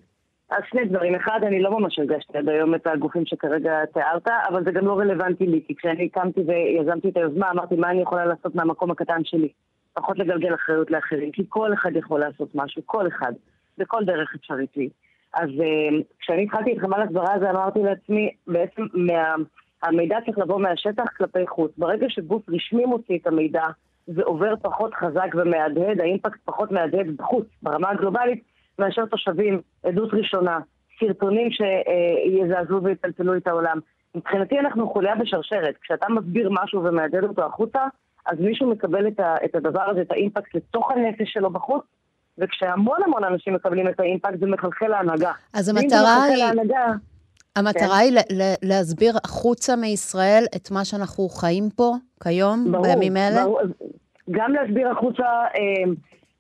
אז 0.51 0.63
שני 0.71 0.85
דברים. 0.85 1.15
אחד, 1.15 1.41
אני 1.47 1.63
לא 1.63 1.81
ממש 1.81 1.99
הרגשתי 1.99 2.39
עד 2.39 2.49
היום 2.49 2.75
את 2.75 2.87
הגופים 2.87 3.27
שכרגע 3.27 3.73
תיארת, 3.93 4.29
אבל 4.49 4.65
זה 4.65 4.71
גם 4.71 4.87
לא 4.87 4.99
רלוונטי 4.99 5.47
לי, 5.47 5.61
כי 5.67 5.75
כשאני 5.77 6.09
הקמתי 6.13 6.41
ויזמתי 6.41 7.09
את 7.09 7.17
היוזמה, 7.17 7.51
אמרתי 7.51 7.75
מה 7.75 7.91
אני 7.91 8.03
יכולה 8.03 8.27
לעשות 8.27 8.55
מהמקום 8.55 8.91
הקטן 8.91 9.21
שלי. 9.25 9.49
פחות 9.95 10.19
לגלגל 10.19 10.55
אחריות 10.55 10.91
לאחרים, 10.91 11.33
כי 11.33 11.43
כל 11.49 11.75
אחד 11.75 11.91
יכול 11.97 12.21
לעשות 12.21 12.49
משהו, 12.55 12.83
כל 12.87 13.09
אחד, 13.09 13.33
בכל 13.79 14.05
דרך 14.05 14.35
אפשרית 14.35 14.77
לי. 14.77 14.89
אז 15.37 15.49
uh, 15.49 16.03
כשאני 16.21 16.43
התחלתי 16.43 16.73
את 16.73 16.79
חמ"ל 16.79 17.03
הסברה 17.03 17.35
הזה, 17.35 17.51
אמרתי 17.51 17.79
לעצמי, 17.83 18.31
בעצם 18.47 18.83
מה, 18.95 19.35
המידע 19.83 20.19
צריך 20.27 20.39
לבוא 20.39 20.61
מהשטח 20.61 21.05
כלפי 21.17 21.47
חוץ. 21.47 21.73
ברגע 21.79 22.07
שגוף 22.09 22.43
רשמי 22.49 22.85
מוציא 22.85 23.19
את 23.19 23.27
המידע, 23.27 23.65
זה 24.07 24.23
עובר 24.23 24.55
פחות 24.63 24.95
חזק 24.95 25.35
ומהדהד, 25.35 26.01
האימפקט 26.01 26.41
פחות 26.45 26.73
מהדהד 26.73 27.17
בחוץ, 27.17 27.47
ברמה 27.63 27.91
הגלובלית, 27.91 28.43
מאשר 28.79 29.07
תושבים, 29.07 29.61
עדות 29.85 30.15
ראשונה, 30.15 30.59
סרטונים 31.01 31.49
שיזעזעו 31.51 32.83
ויטלטלו 32.83 33.37
את 33.37 33.47
העולם. 33.47 33.79
מבחינתי 34.15 34.59
אנחנו 34.59 34.91
חוליה 34.91 35.15
בשרשרת. 35.15 35.75
כשאתה 35.83 36.07
מסביר 36.09 36.51
משהו 36.53 36.85
ומהדהד 36.85 37.25
אותו 37.25 37.45
החוצה, 37.45 37.81
אז 38.27 38.41
מישהו 38.41 38.71
מקבל 38.71 39.09
את, 39.09 39.21
את 39.45 39.55
הדבר 39.55 39.83
הזה, 39.83 40.03
את 40.03 40.11
האימפקט 40.11 40.55
לתוך 40.55 40.91
הנפש 40.91 41.33
שלו 41.33 41.51
בחוץ, 41.51 41.83
וכשהמון 42.39 42.99
המון 43.05 43.25
אנשים 43.25 43.55
מקבלים 43.55 43.89
את 43.89 44.01
האימפקט, 44.01 44.41
זה 44.41 44.47
מחלחל 44.47 44.89
להנהגה. 44.89 45.33
אז 45.53 45.69
המטרה 45.69 46.23
היא... 46.23 46.37
להנהגה, 46.37 46.87
המטרה 47.57 47.99
כן. 47.99 48.17
היא 48.31 48.55
להסביר 48.63 49.17
החוצה 49.25 49.77
מישראל 49.77 50.45
את 50.57 50.71
מה 50.71 50.85
שאנחנו 50.85 51.29
חיים 51.29 51.71
פה 51.77 51.95
כיום, 52.23 52.73
ברור, 52.73 52.87
בימים 52.87 53.17
אלה? 53.17 53.45
ברור, 53.45 53.61
גם 54.31 54.53
להסביר 54.53 54.89
החוצה 54.89 55.25
אה, 55.25 55.93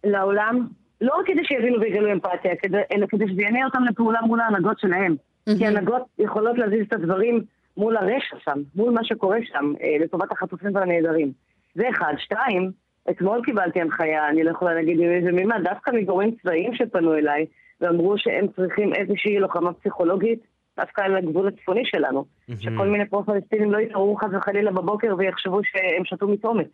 לעולם, 0.05 0.67
לא 1.01 1.13
רק 1.19 1.27
כדי 1.27 1.45
שיבינו 1.45 1.81
ויגלו 1.81 2.13
אמפתיה, 2.13 2.57
כדי, 2.63 2.79
אלא 2.93 3.07
כדי 3.07 3.25
שזה 3.29 3.43
יענה 3.43 3.65
אותם 3.65 3.85
לפעולה 3.85 4.21
מול 4.21 4.41
ההנהגות 4.41 4.79
שלהם. 4.79 5.17
Mm-hmm. 5.17 5.59
כי 5.59 5.67
הנהגות 5.67 6.03
יכולות 6.19 6.59
להזיז 6.59 6.87
את 6.89 6.93
הדברים 6.93 7.45
מול 7.77 7.97
הרשע 7.97 8.37
שם, 8.45 8.63
מול 8.75 8.93
מה 8.93 9.05
שקורה 9.05 9.39
שם, 9.45 9.73
אה, 9.83 10.05
לטובת 10.05 10.33
החטופים 10.33 10.75
והנעדרים. 10.75 11.33
זה 11.75 11.83
אחד. 11.91 12.15
שתיים, 12.19 12.71
אתמול 13.11 13.43
קיבלתי 13.45 13.81
הנחיה, 13.81 14.29
אני 14.29 14.45
לא 14.45 14.51
יכולה 14.51 14.75
להגיד 14.75 15.01
עם 15.01 15.11
איזה 15.11 15.33
מימה, 15.33 15.57
דווקא 15.65 15.91
מגורמים 15.91 16.35
צבאיים 16.43 16.75
שפנו 16.75 17.15
אליי, 17.15 17.47
ואמרו 17.81 18.19
שהם 18.19 18.47
צריכים 18.57 18.95
איזושהי 18.95 19.39
לוחמה 19.39 19.73
פסיכולוגית, 19.73 20.41
דווקא 20.81 21.01
על 21.01 21.17
הגבול 21.17 21.49
הצפוני 21.49 21.83
שלנו. 21.85 22.25
Mm-hmm. 22.25 22.53
שכל 22.61 22.89
מיני 22.89 23.07
פרו-פלסטינים 23.07 23.73
לא 23.73 23.79
יתעוררו 23.79 24.17
חס 24.17 24.29
וחלילה 24.39 24.71
בבוקר 24.73 25.15
ויחשבו 25.19 25.61
שהם 25.65 26.05
שתו 26.05 26.29
מתרומת. 26.29 26.67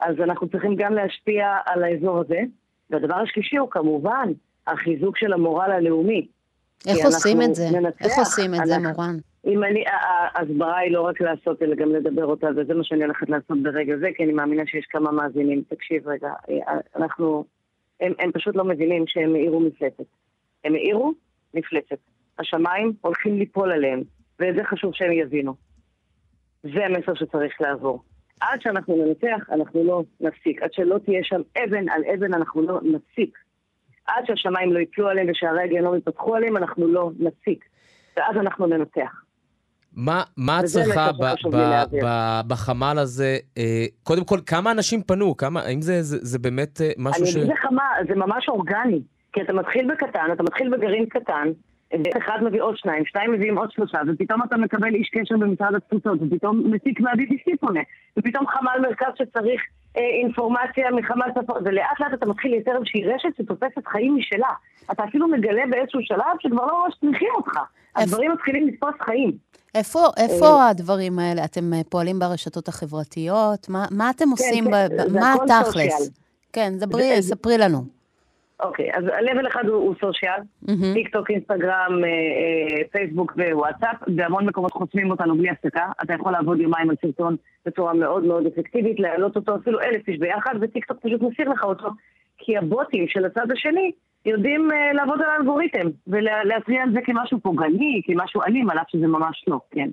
אז 0.00 0.14
אנחנו 0.24 0.48
צריכים 0.48 0.76
גם 0.76 0.92
להשפיע 0.92 1.56
על 1.66 1.84
האזור 1.84 2.18
הזה. 2.18 2.40
והדבר 2.90 3.14
השלישי 3.14 3.56
הוא 3.56 3.70
כמובן 3.70 4.28
החיזוק 4.66 5.18
של 5.18 5.32
המורל 5.32 5.70
הלאומי. 5.70 6.26
איך 6.86 7.04
עושים 7.04 7.42
את 7.42 7.54
זה? 7.54 7.64
ננצח, 7.72 8.04
איך 8.04 8.18
עושים 8.18 8.54
את 8.54 8.60
זה, 8.66 8.78
מורן? 8.78 9.16
אם 9.46 9.64
אני, 9.64 9.84
ההסברה 10.34 10.78
היא 10.78 10.92
לא 10.92 11.00
רק 11.00 11.20
לעשות, 11.20 11.62
אלא 11.62 11.74
גם 11.74 11.92
לדבר 11.92 12.24
אותה, 12.24 12.46
וזה 12.56 12.74
מה 12.74 12.84
שאני 12.84 13.04
הולכת 13.04 13.28
לעשות 13.28 13.62
ברגע 13.62 13.96
זה, 13.96 14.08
כי 14.16 14.24
אני 14.24 14.32
מאמינה 14.32 14.62
שיש 14.66 14.86
כמה 14.90 15.12
מאזינים. 15.12 15.62
תקשיב 15.68 16.08
רגע, 16.08 16.32
אנחנו, 16.96 17.44
הם, 18.00 18.12
הם 18.18 18.32
פשוט 18.32 18.56
לא 18.56 18.64
מבינים 18.64 19.04
שהם 19.06 19.34
העירו 19.34 19.60
מפלצת. 19.60 20.04
הם 20.64 20.74
העירו 20.74 21.12
מפלצת. 21.54 21.98
השמיים 22.38 22.92
הולכים 23.00 23.38
ליפול 23.38 23.72
עליהם, 23.72 24.02
ואת 24.40 24.54
זה 24.54 24.64
חשוב 24.64 24.94
שהם 24.94 25.12
יבינו. 25.12 25.54
זה 26.62 26.86
המסר 26.86 27.14
שצריך 27.14 27.60
לעבור. 27.60 28.02
עד 28.40 28.60
שאנחנו 28.60 29.04
ננצח, 29.04 29.50
אנחנו 29.50 29.84
לא 29.84 30.02
נפסיק. 30.20 30.62
עד 30.62 30.72
שלא 30.72 30.98
תהיה 30.98 31.24
שם 31.24 31.40
אבן 31.64 31.88
על 31.88 32.02
אבן, 32.14 32.34
אנחנו 32.34 32.62
לא 32.62 32.80
נפסיק. 32.82 33.38
עד 34.06 34.24
שהשמיים 34.26 34.72
לא 34.72 34.78
יפלו 34.78 35.08
עליהם 35.08 35.26
ושערי 35.30 35.62
הגיהנום 35.62 35.96
יפתחו 35.96 36.36
עליהם, 36.36 36.56
אנחנו 36.56 36.88
לא 36.88 37.10
נפסיק. 37.18 37.64
ואז 38.16 38.36
אנחנו 38.36 38.66
ננצח. 38.66 39.27
מה, 39.98 40.22
מה 40.36 40.60
צריכה 40.64 41.12
ב, 41.12 41.24
ב, 41.52 41.56
ב, 42.04 42.40
בחמ"ל 42.46 42.98
הזה? 42.98 43.36
אה, 43.58 43.86
קודם 44.02 44.24
כל, 44.24 44.38
כמה 44.46 44.70
אנשים 44.70 45.02
פנו? 45.02 45.36
כמה, 45.36 45.60
האם 45.60 45.80
זה, 45.82 46.02
זה, 46.02 46.18
זה 46.20 46.38
באמת 46.38 46.80
אה, 46.80 46.90
משהו 46.98 47.26
ש... 47.26 47.36
אני 47.36 47.44
אגיד 47.44 47.52
לך 47.52 47.64
מה, 47.72 47.82
זה 48.08 48.14
ממש 48.14 48.48
אורגני. 48.48 49.00
כי 49.32 49.42
אתה 49.42 49.52
מתחיל 49.52 49.90
בקטן, 49.92 50.28
אתה 50.32 50.42
מתחיל 50.42 50.76
בגרעין 50.76 51.06
קטן, 51.06 51.48
אחד 52.18 52.38
מביא 52.42 52.62
עוד 52.62 52.76
שניים, 52.76 53.04
שתיים 53.06 53.32
מביאים 53.32 53.58
עוד 53.58 53.70
שלושה, 53.70 53.98
ופתאום 54.06 54.42
אתה 54.42 54.56
מקבל 54.56 54.94
איש 54.94 55.10
קשר 55.12 55.36
במשרד 55.36 55.74
התפוצות, 55.74 56.18
ופתאום 56.22 56.72
מסיק 56.72 57.00
ב-BBC 57.00 57.56
פונה, 57.60 57.80
ופתאום 58.18 58.46
חמ"ל 58.46 58.80
מרכז 58.82 59.12
שצריך 59.18 59.62
אה, 59.96 60.02
אינפורמציה 60.22 60.90
מחמ"ל 60.90 61.42
צפון, 61.42 61.56
ולאט 61.64 62.00
לאט 62.00 62.14
אתה 62.14 62.26
מתחיל 62.26 62.50
לייצר 62.50 62.76
איזושהי 62.76 63.04
רשת 63.04 63.28
שתופסת 63.38 63.86
חיים 63.86 64.16
משלה. 64.16 64.52
אתה 64.92 65.04
אפילו 65.04 65.28
מגלה 65.28 65.62
באיזשהו 65.70 66.00
שלב 66.02 66.36
שכבר 66.40 66.66
לא 66.66 66.84
ממש 66.84 66.94
צריכים 67.00 67.28
אותך. 67.36 67.58
הדברים 67.96 68.32
מתחילים 68.32 68.68
לתפוס 68.68 68.94
חיים. 69.00 69.32
איפה, 69.74 70.06
איפה 70.16 70.46
אה, 70.46 70.68
הדברים 70.68 71.18
האלה? 71.18 71.44
אתם 71.44 71.74
אה, 71.74 71.80
פועלים 71.88 72.18
ברשתות 72.18 72.68
החברתיות? 72.68 73.68
מה, 73.68 73.84
מה 73.90 74.10
אתם 74.10 74.24
כן, 74.24 74.30
עושים? 74.30 74.64
כן, 74.64 74.70
ב, 74.70 75.12
מה 75.12 75.34
התכלס? 75.34 76.10
כן, 76.52 76.72
דברי, 76.78 77.22
ספרי 77.22 77.58
לנו. 77.58 77.97
אוקיי, 78.62 78.90
אז 78.94 79.04
ה 79.04 79.11
level 79.11 79.48
אחד 79.48 79.68
הוא, 79.68 79.76
הוא 79.76 79.94
social, 80.00 80.40
mm-hmm. 80.64 80.94
טיק 80.94 81.08
טוק, 81.08 81.30
אינסטגרם, 81.30 82.04
אה, 82.04 82.08
אה, 82.08 82.88
פייסבוק 82.92 83.32
ווואטסאפ, 83.36 83.96
בהמון 84.06 84.46
מקומות 84.46 84.72
חוסמים 84.72 85.10
אותנו 85.10 85.36
בלי 85.36 85.50
הפסקה. 85.50 85.86
אתה 86.02 86.14
יכול 86.14 86.32
לעבוד 86.32 86.60
יומיים 86.60 86.90
על 86.90 86.96
סרטון 87.02 87.36
בצורה 87.66 87.94
מאוד 87.94 88.24
מאוד 88.24 88.46
אפקטיבית, 88.46 89.00
להעלות 89.00 89.36
אותו 89.36 89.56
אפילו 89.56 89.80
אלף 89.80 90.08
איש 90.08 90.18
ביחד, 90.18 90.54
וטיק 90.60 90.84
טוק 90.84 90.98
פשוט 91.02 91.22
מסיר 91.22 91.48
לך 91.48 91.64
אותו, 91.64 91.88
כי 92.38 92.56
הבוטים 92.56 93.08
של 93.08 93.24
הצד 93.24 93.52
השני 93.52 93.92
יודעים 94.26 94.72
אה, 94.72 94.92
לעבוד 94.92 95.22
על 95.22 95.30
האלגוריתם, 95.30 95.88
ולהצביע 96.06 96.82
על 96.82 96.92
זה 96.92 97.00
כמשהו 97.04 97.40
פוגעני, 97.40 98.02
כמשהו 98.06 98.42
אלים, 98.42 98.70
על 98.70 98.78
אף 98.78 98.86
שזה 98.88 99.06
ממש 99.06 99.44
לא, 99.46 99.60
כן. 99.70 99.88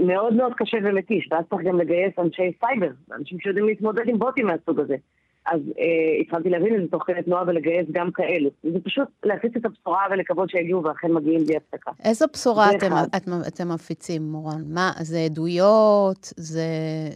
מאוד 0.00 0.34
מאוד 0.34 0.52
קשה 0.56 0.76
ומתיש, 0.84 1.28
ואז 1.30 1.44
צריך 1.50 1.62
גם 1.62 1.78
לגייס 1.80 2.12
אנשי 2.18 2.52
סייבר, 2.60 2.90
אנשים 3.18 3.40
שיודעים 3.40 3.66
להתמודד 3.66 4.08
עם 4.08 4.18
בוטים 4.18 4.46
מהסוג 4.46 4.80
הזה. 4.80 4.96
אז 5.46 5.60
אה, 5.78 6.20
התחלתי 6.20 6.50
להבין 6.50 6.74
את 6.74 6.80
זה 6.80 6.88
תוך 6.88 7.02
כדי 7.06 7.22
תנועה 7.22 7.44
ולגייס 7.46 7.86
גם 7.92 8.10
כאלו. 8.12 8.50
זה 8.62 8.78
פשוט 8.84 9.08
להפיץ 9.24 9.52
את 9.56 9.64
הבשורה 9.64 10.02
ולקוות 10.10 10.50
שיגיעו 10.50 10.84
ואכן 10.84 11.12
מגיעים 11.12 11.44
בלי 11.44 11.56
הפסקה. 11.56 11.90
איזו 12.04 12.26
בשורה 12.32 12.70
אתם, 12.70 12.92
את, 13.16 13.28
אתם 13.48 13.68
מפיצים, 13.74 14.22
מורן? 14.22 14.62
מה, 14.66 14.90
זה 15.00 15.18
עדויות? 15.18 16.32
זה... 16.36 16.66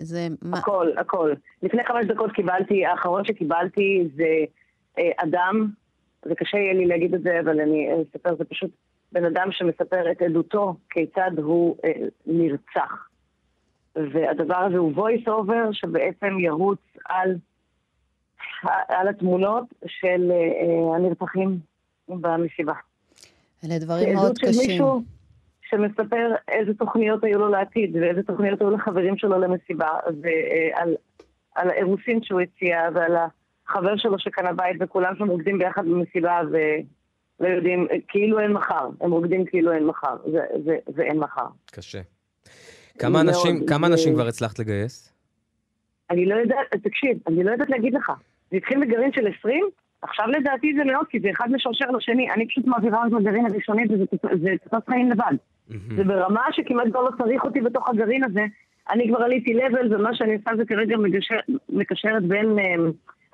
זה 0.01 0.27
מה? 0.43 0.59
הכל, 0.59 0.89
הכל. 0.97 1.33
לפני 1.63 1.85
חמש 1.85 2.07
דקות 2.07 2.33
קיבלתי, 2.33 2.87
האחרון 2.87 3.25
שקיבלתי 3.25 4.09
זה 4.17 4.45
אה, 4.99 5.11
אדם, 5.17 5.67
זה 6.25 6.35
קשה 6.35 6.59
יהיה 6.59 6.75
לי 6.75 6.87
להגיד 6.87 7.15
את 7.15 7.23
זה, 7.23 7.41
אבל 7.41 7.61
אני 7.61 7.89
אספר, 8.03 8.35
זה 8.37 8.45
פשוט 8.45 8.71
בן 9.13 9.25
אדם 9.25 9.49
שמספר 9.51 10.11
את 10.11 10.23
עדותו 10.23 10.77
כיצד 10.91 11.31
הוא 11.37 11.77
אה, 11.85 11.93
נרצח. 12.27 13.09
והדבר 13.97 14.57
הזה 14.57 14.79
הוא 14.79 14.93
voice 14.97 15.29
over 15.29 15.73
שבעצם 15.73 16.39
ירוץ 16.41 16.79
על, 17.05 17.37
על 18.89 19.09
התמונות 19.09 19.65
של 19.87 20.33
אה, 20.33 20.97
הנרצחים 20.97 21.59
במסיבה. 22.09 22.73
אלה 23.65 23.79
דברים 23.79 24.15
מאוד 24.15 24.39
קשים. 24.39 24.53
של 24.53 24.59
מישהו 24.59 25.03
שמספר 25.71 26.35
איזה 26.49 26.75
תוכניות 26.75 27.25
היו 27.25 27.39
לו 27.39 27.49
לעתיד 27.49 27.97
ואיזה 27.97 28.23
תוכניות 28.23 28.61
היו 28.61 28.71
לחברים 28.71 29.17
שלו 29.17 29.39
למסיבה 29.39 29.89
ועל 30.23 30.95
על 31.55 31.71
האירוסין 31.71 32.23
שהוא 32.23 32.41
הציע 32.41 32.79
ועל 32.95 33.13
החבר 33.69 33.97
שלו 33.97 34.19
שקנה 34.19 34.53
בית 34.53 34.77
וכולם 34.81 35.15
שם 35.19 35.29
רוקדים 35.29 35.59
ביחד 35.59 35.85
במסיבה 35.85 36.41
ולא 36.51 37.49
יודעים, 37.49 37.87
כאילו 38.09 38.41
אין 38.41 38.53
מחר. 38.53 38.89
הם 39.01 39.11
רוקדים 39.11 39.45
כאילו 39.45 39.73
אין 39.73 39.87
מחר, 39.87 40.17
ואין 40.95 41.19
מחר. 41.19 41.47
קשה. 41.71 42.01
כמה 42.99 43.21
אנשים, 43.21 43.67
כמה 43.67 43.87
אנשים 43.87 44.15
כבר 44.15 44.27
הצלחת 44.27 44.59
לגייס? 44.59 45.13
אני 46.11 46.27
לא 46.27 46.35
יודעת, 46.35 46.75
תקשיב, 46.83 47.19
אני 47.27 47.45
לא 47.45 47.51
יודעת 47.51 47.71
להגיד 47.71 47.95
לך. 47.95 48.13
זה 48.51 48.57
התחיל 48.57 48.81
בגרעין 48.81 49.13
של 49.13 49.27
20, 49.39 49.65
עכשיו 50.03 50.27
לדעתי 50.27 50.75
זה 50.77 50.85
מאוד, 50.85 51.07
כי 51.09 51.21
זה 51.21 51.31
אחד 51.31 51.47
משורשר 51.53 51.91
לשני. 51.91 52.31
אני 52.31 52.49
פשוט 52.49 52.67
מעבירה 52.67 53.07
את 53.07 53.13
הגרעין 53.13 53.47
הראשוני 53.47 53.83
וזה 53.91 54.05
תוצאות 54.65 54.89
חיים 54.89 55.11
לבד. 55.11 55.35
זה 55.97 56.05
ברמה 56.05 56.43
שכמעט 56.53 56.87
כבר 56.91 57.03
לא 57.03 57.11
צריך 57.19 57.45
אותי 57.45 57.61
בתוך 57.61 57.89
הגרעין 57.89 58.25
הזה. 58.25 58.45
אני 58.91 59.09
כבר 59.09 59.23
עליתי 59.23 59.55
לבל, 59.55 59.95
ומה 59.95 60.15
שאני 60.15 60.35
עושה 60.35 60.51
זה 60.57 60.65
כרגע 60.65 60.97
מקשרת 61.69 62.23
בין 62.23 62.57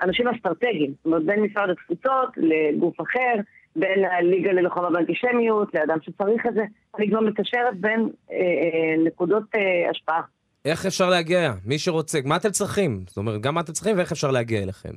אנשים 0.02 0.28
אסטרטגיים. 0.28 0.90
זאת 0.90 1.07
אומרת, 1.07 1.25
בין 1.25 1.40
משרד 1.40 1.71
התפוצות 1.71 2.28
לגוף 2.37 3.00
אחר, 3.00 3.35
בין 3.76 4.04
הליגה 4.04 4.52
ללוחמה 4.52 4.90
באנטישמיות, 4.90 5.75
לאדם 5.75 5.99
שצריך 6.02 6.47
את 6.47 6.54
זה. 6.54 6.64
אני 6.99 7.11
כבר 7.11 7.21
מקשרת 7.21 7.76
בין 7.76 8.09
אה, 8.33 8.37
אה, 8.37 9.04
נקודות 9.04 9.45
אה, 9.54 9.90
השפעה. 9.90 10.21
איך 10.64 10.87
אפשר 10.87 11.11
להגיע? 11.11 11.52
מי 11.64 11.78
שרוצה, 11.78 12.18
מה 12.25 12.37
אתם 12.37 12.50
צריכים? 12.50 13.04
זאת 13.06 13.16
אומרת, 13.16 13.40
גם 13.40 13.54
מה 13.54 13.61
אתם 13.61 13.73
צריכים 13.73 13.97
ואיך 13.97 14.12
אפשר 14.12 14.30
להגיע 14.30 14.62
אליכם? 14.62 14.92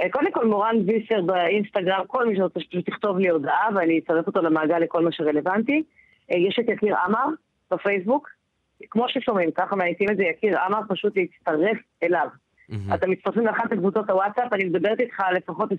אה, 0.00 0.10
קודם 0.10 0.32
כל, 0.32 0.46
מורן 0.46 0.76
ויסר 0.86 1.22
באינסטגרם, 1.22 2.04
כל 2.06 2.26
מי 2.28 2.36
שרוצה 2.36 2.60
שפשוט 2.60 2.90
תכתוב 2.90 3.18
לי 3.18 3.28
הודעה 3.28 3.68
ואני 3.74 3.98
אצרף 3.98 4.26
אותו 4.26 4.42
למעגל 4.42 4.78
לכל 4.78 5.04
מה 5.04 5.12
שרלוונטי. 5.12 5.82
אה, 6.32 6.38
יש 6.38 6.58
את 6.60 6.68
יקיר 6.68 6.96
עמר 6.96 7.26
בפייסבוק, 7.70 8.28
כמו 8.90 9.04
ששומעים, 9.08 9.50
ככה 9.50 9.76
מעיטים 9.76 10.10
את 10.10 10.16
זה, 10.16 10.22
יקיר 10.22 10.58
עמר, 10.58 10.80
פשוט 10.88 11.16
להצטרף 11.16 11.78
אליו. 12.02 12.28
Mm-hmm. 12.70 12.94
אתם 12.94 13.10
מצטרפים 13.10 13.46
לאחת 13.46 13.72
הקבוצות 13.72 14.10
הוואטסאפ, 14.10 14.52
אני 14.52 14.64
מדברת 14.64 15.00
איתך 15.00 15.20
על 15.20 15.36
לפחות 15.36 15.72
20-30 15.72 15.74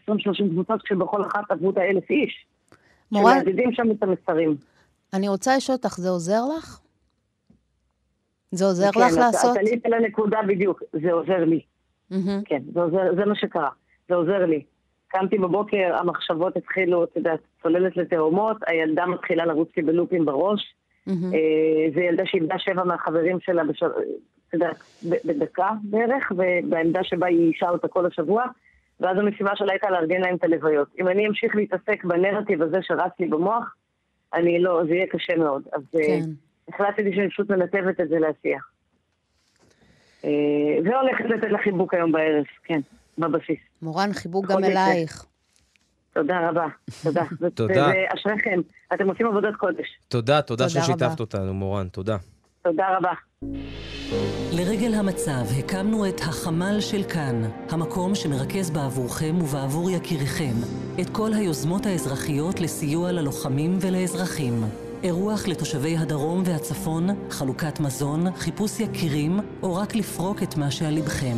קבוצות, 0.52 0.82
כשבכל 0.82 1.22
אחת 1.22 1.52
עברו 1.52 1.72
את 1.72 1.78
האלף 1.78 2.10
איש. 2.10 2.46
מורן... 3.12 3.34
שמעדידים 3.34 3.74
שם 3.74 3.92
את 3.92 4.04
המסרים. 4.04 4.56
אני 5.14 5.28
רוצה 5.28 5.58
לשאול 5.58 5.76
אותך, 5.76 5.98
זה 5.98 6.10
עוזר 6.10 6.42
לך? 6.58 6.85
זה 8.58 8.66
עוזר 8.66 8.92
כן, 8.92 9.00
לך 9.00 9.14
את, 9.14 9.18
לעשות? 9.18 9.58
כן, 9.58 9.62
את 9.62 9.68
עלית 9.68 9.86
לנקודה 9.86 10.40
בדיוק, 10.48 10.84
זה 10.94 11.12
עוזר 11.12 11.44
לי. 11.46 11.62
Mm-hmm. 12.12 12.46
כן, 12.46 12.62
זה, 12.74 12.82
עוזר, 12.82 13.16
זה 13.16 13.26
מה 13.26 13.36
שקרה, 13.36 13.70
זה 14.10 14.16
עוזר 14.16 14.46
לי. 14.46 14.64
קמתי 15.08 15.38
בבוקר, 15.38 15.96
המחשבות 16.00 16.58
התחילו, 16.58 17.04
את 17.04 17.16
יודעת, 17.16 17.40
צוללת 17.64 17.98
לתאומות, 17.98 18.58
הילדה 18.68 19.06
מתחילה 19.06 19.46
לרוץ 19.46 19.70
לי 19.78 19.84
בלופים 19.84 20.26
בראש. 20.26 20.76
Mm-hmm. 21.10 21.12
זו 21.94 22.00
ילדה 22.00 22.24
שאיבדה 22.26 22.60
שבע 22.60 22.84
מהחברים 22.84 23.40
שלה, 23.40 23.64
בש... 23.64 23.84
אתה 23.84 24.56
יודע, 24.56 24.70
בדקה 25.26 25.70
בערך, 25.84 26.32
ובעמדה 26.32 27.04
שבה 27.04 27.28
היא 27.28 27.48
אישה 27.48 27.70
אותה 27.70 27.88
כל 27.88 28.06
השבוע, 28.06 28.44
ואז 29.00 29.18
המשימה 29.18 29.56
שלה 29.56 29.72
הייתה 29.72 29.90
לארגן 29.90 30.22
להם 30.22 30.36
את 30.36 30.44
הלוויות. 30.44 30.88
אם 31.00 31.08
אני 31.08 31.28
אמשיך 31.28 31.56
להתעסק 31.56 32.04
בנרטיב 32.04 32.62
הזה 32.62 32.78
שרץ 32.82 33.12
לי 33.20 33.28
במוח, 33.28 33.76
אני 34.34 34.60
לא, 34.60 34.82
זה 34.88 34.94
יהיה 34.94 35.08
קשה 35.08 35.36
מאוד. 35.36 35.64
אז 35.74 35.82
אה, 35.96 36.02
כן. 36.08 36.22
החלטתי 36.70 37.16
שאני 37.16 37.30
פשוט 37.30 37.50
מנתבת 37.50 38.00
את 38.00 38.10
זה 38.10 38.20
לעשייה. 38.20 38.60
אה, 40.26 40.30
והולכת 40.86 41.26
לתת 41.26 41.52
לה 41.52 41.58
חיבוק 41.58 41.94
היום 41.94 42.12
בערב, 42.12 42.44
כן, 42.64 42.80
בבסיס. 43.18 43.60
מורן, 43.82 44.14
חיבוק 44.14 44.46
גם 44.46 44.64
אלייך. 44.64 45.26
תודה 46.14 46.50
רבה, 46.50 46.68
תודה. 47.04 47.24
תודה. 47.56 47.88
ואשריכם, 47.88 48.60
אתם 48.94 49.10
עושים 49.10 49.28
עבודת 49.28 49.56
קודש. 49.56 49.88
תודה, 50.08 50.42
תודה 50.42 50.70
ששיתפת 50.70 51.20
אותנו, 51.20 51.54
מורן, 51.54 51.88
תודה. 51.88 52.18
תודה 52.64 52.98
רבה. 52.98 53.14
לרגל 54.58 54.94
המצב 54.94 55.44
הקמנו 55.60 56.10
את 56.10 56.20
החמ"ל 56.20 56.80
של 56.80 57.04
כאן, 57.04 57.42
המקום 57.70 58.16
שמרכז 58.16 58.72
בעבורכם 58.72 59.36
ובעבור 59.42 59.92
יקיריכם 59.92 60.56
את 61.02 61.10
כל 61.12 61.30
היוזמות 61.34 61.86
האזרחיות 61.86 62.60
לסיוע 62.60 63.12
ללוחמים 63.12 63.78
ולאזרחים. 63.82 64.54
אירוח 65.06 65.48
לתושבי 65.48 65.98
הדרום 65.98 66.44
והצפון, 66.46 67.08
חלוקת 67.30 67.80
מזון, 67.80 68.32
חיפוש 68.36 68.80
יקירים, 68.80 69.40
או 69.64 69.76
רק 69.76 69.96
לפרוק 69.96 70.44
את 70.44 70.58
מה 70.58 70.72
שעל 70.72 70.94
לבכם. 70.94 71.38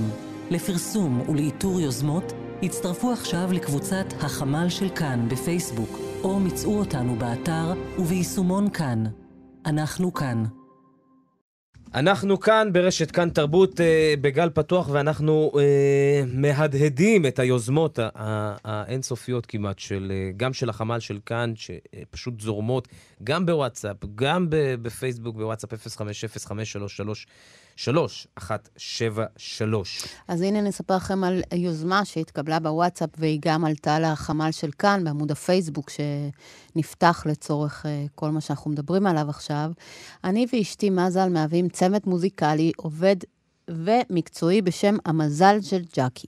לפרסום 0.49 1.29
ולאיתור 1.29 1.81
יוזמות, 1.81 2.33
הצטרפו 2.63 3.11
עכשיו 3.11 3.49
לקבוצת 3.51 4.05
החמ"ל 4.19 4.69
של 4.69 4.89
כאן 4.89 5.27
בפייסבוק, 5.29 5.99
או 6.23 6.39
מצאו 6.39 6.79
אותנו 6.79 7.15
באתר 7.15 7.73
וביישומון 7.99 8.69
כאן. 8.69 9.03
אנחנו 9.65 10.13
כאן. 10.13 10.43
אנחנו 11.95 12.39
כאן 12.39 12.69
ברשת 12.73 13.11
כאן 13.11 13.29
תרבות 13.29 13.81
אה, 13.81 14.13
בגל 14.21 14.49
פתוח, 14.49 14.89
ואנחנו 14.89 15.51
אה, 15.59 16.23
מהדהדים 16.33 17.25
את 17.25 17.39
היוזמות 17.39 17.99
האינסופיות 18.63 19.45
כמעט, 19.45 19.79
של, 19.79 20.11
אה, 20.15 20.31
גם 20.37 20.53
של 20.53 20.69
החמ"ל 20.69 20.99
של 20.99 21.19
כאן, 21.25 21.53
שפשוט 21.55 22.41
זורמות, 22.41 22.87
גם 23.23 23.45
בוואטסאפ, 23.45 23.97
גם 24.15 24.47
בפייסבוק, 24.49 25.35
בוואטסאפ 25.35 25.73
050533 25.73 27.27
3173. 27.77 30.03
אז 30.27 30.41
הנה 30.41 30.61
נספר 30.61 30.95
לכם 30.95 31.23
על 31.23 31.41
יוזמה 31.53 32.05
שהתקבלה 32.05 32.59
בוואטסאפ 32.59 33.09
והיא 33.17 33.39
גם 33.41 33.65
עלתה 33.65 33.99
לחמ"ל 33.99 34.51
של 34.51 34.69
כאן, 34.79 35.03
בעמוד 35.03 35.31
הפייסבוק 35.31 35.89
שנפתח 35.89 37.23
לצורך 37.25 37.85
uh, 37.85 37.87
כל 38.15 38.29
מה 38.29 38.41
שאנחנו 38.41 38.71
מדברים 38.71 39.07
עליו 39.07 39.29
עכשיו. 39.29 39.71
אני 40.23 40.45
ואשתי 40.53 40.89
מזל 40.89 41.29
מהווים 41.29 41.69
צמד 41.69 42.01
מוזיקלי, 42.05 42.71
עובד 42.77 43.15
ומקצועי 43.69 44.61
בשם 44.61 44.97
המזל 45.05 45.57
של 45.61 45.81
ג'קי. 45.97 46.27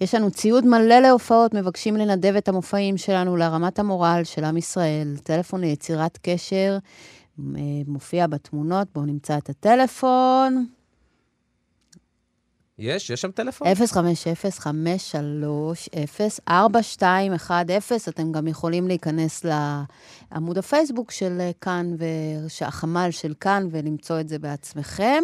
יש 0.00 0.14
לנו 0.14 0.30
ציוד 0.30 0.66
מלא 0.66 0.98
להופעות, 0.98 1.54
מבקשים 1.54 1.96
לנדב 1.96 2.36
את 2.36 2.48
המופעים 2.48 2.96
שלנו 2.96 3.36
להרמת 3.36 3.78
המורל 3.78 4.20
של 4.24 4.44
עם 4.44 4.56
ישראל. 4.56 5.16
טלפון 5.22 5.60
ליצירת 5.60 6.18
קשר 6.22 6.78
מופיע 7.86 8.26
בתמונות, 8.26 8.88
בואו 8.94 9.06
נמצא 9.06 9.38
את 9.38 9.48
הטלפון. 9.50 10.66
יש? 12.78 13.10
יש 13.10 13.20
שם 13.20 13.30
טלפון? 13.30 13.68
050-530-4210. 16.48 16.50
אתם 18.08 18.32
גם 18.32 18.48
יכולים 18.48 18.88
להיכנס 18.88 19.44
לעמוד 19.44 20.58
הפייסבוק 20.58 21.10
של 21.10 21.50
כאן, 21.60 21.96
החמ"ל 22.60 23.08
של 23.10 23.34
כאן, 23.40 23.68
ולמצוא 23.70 24.20
את 24.20 24.28
זה 24.28 24.38
בעצמכם. 24.38 25.22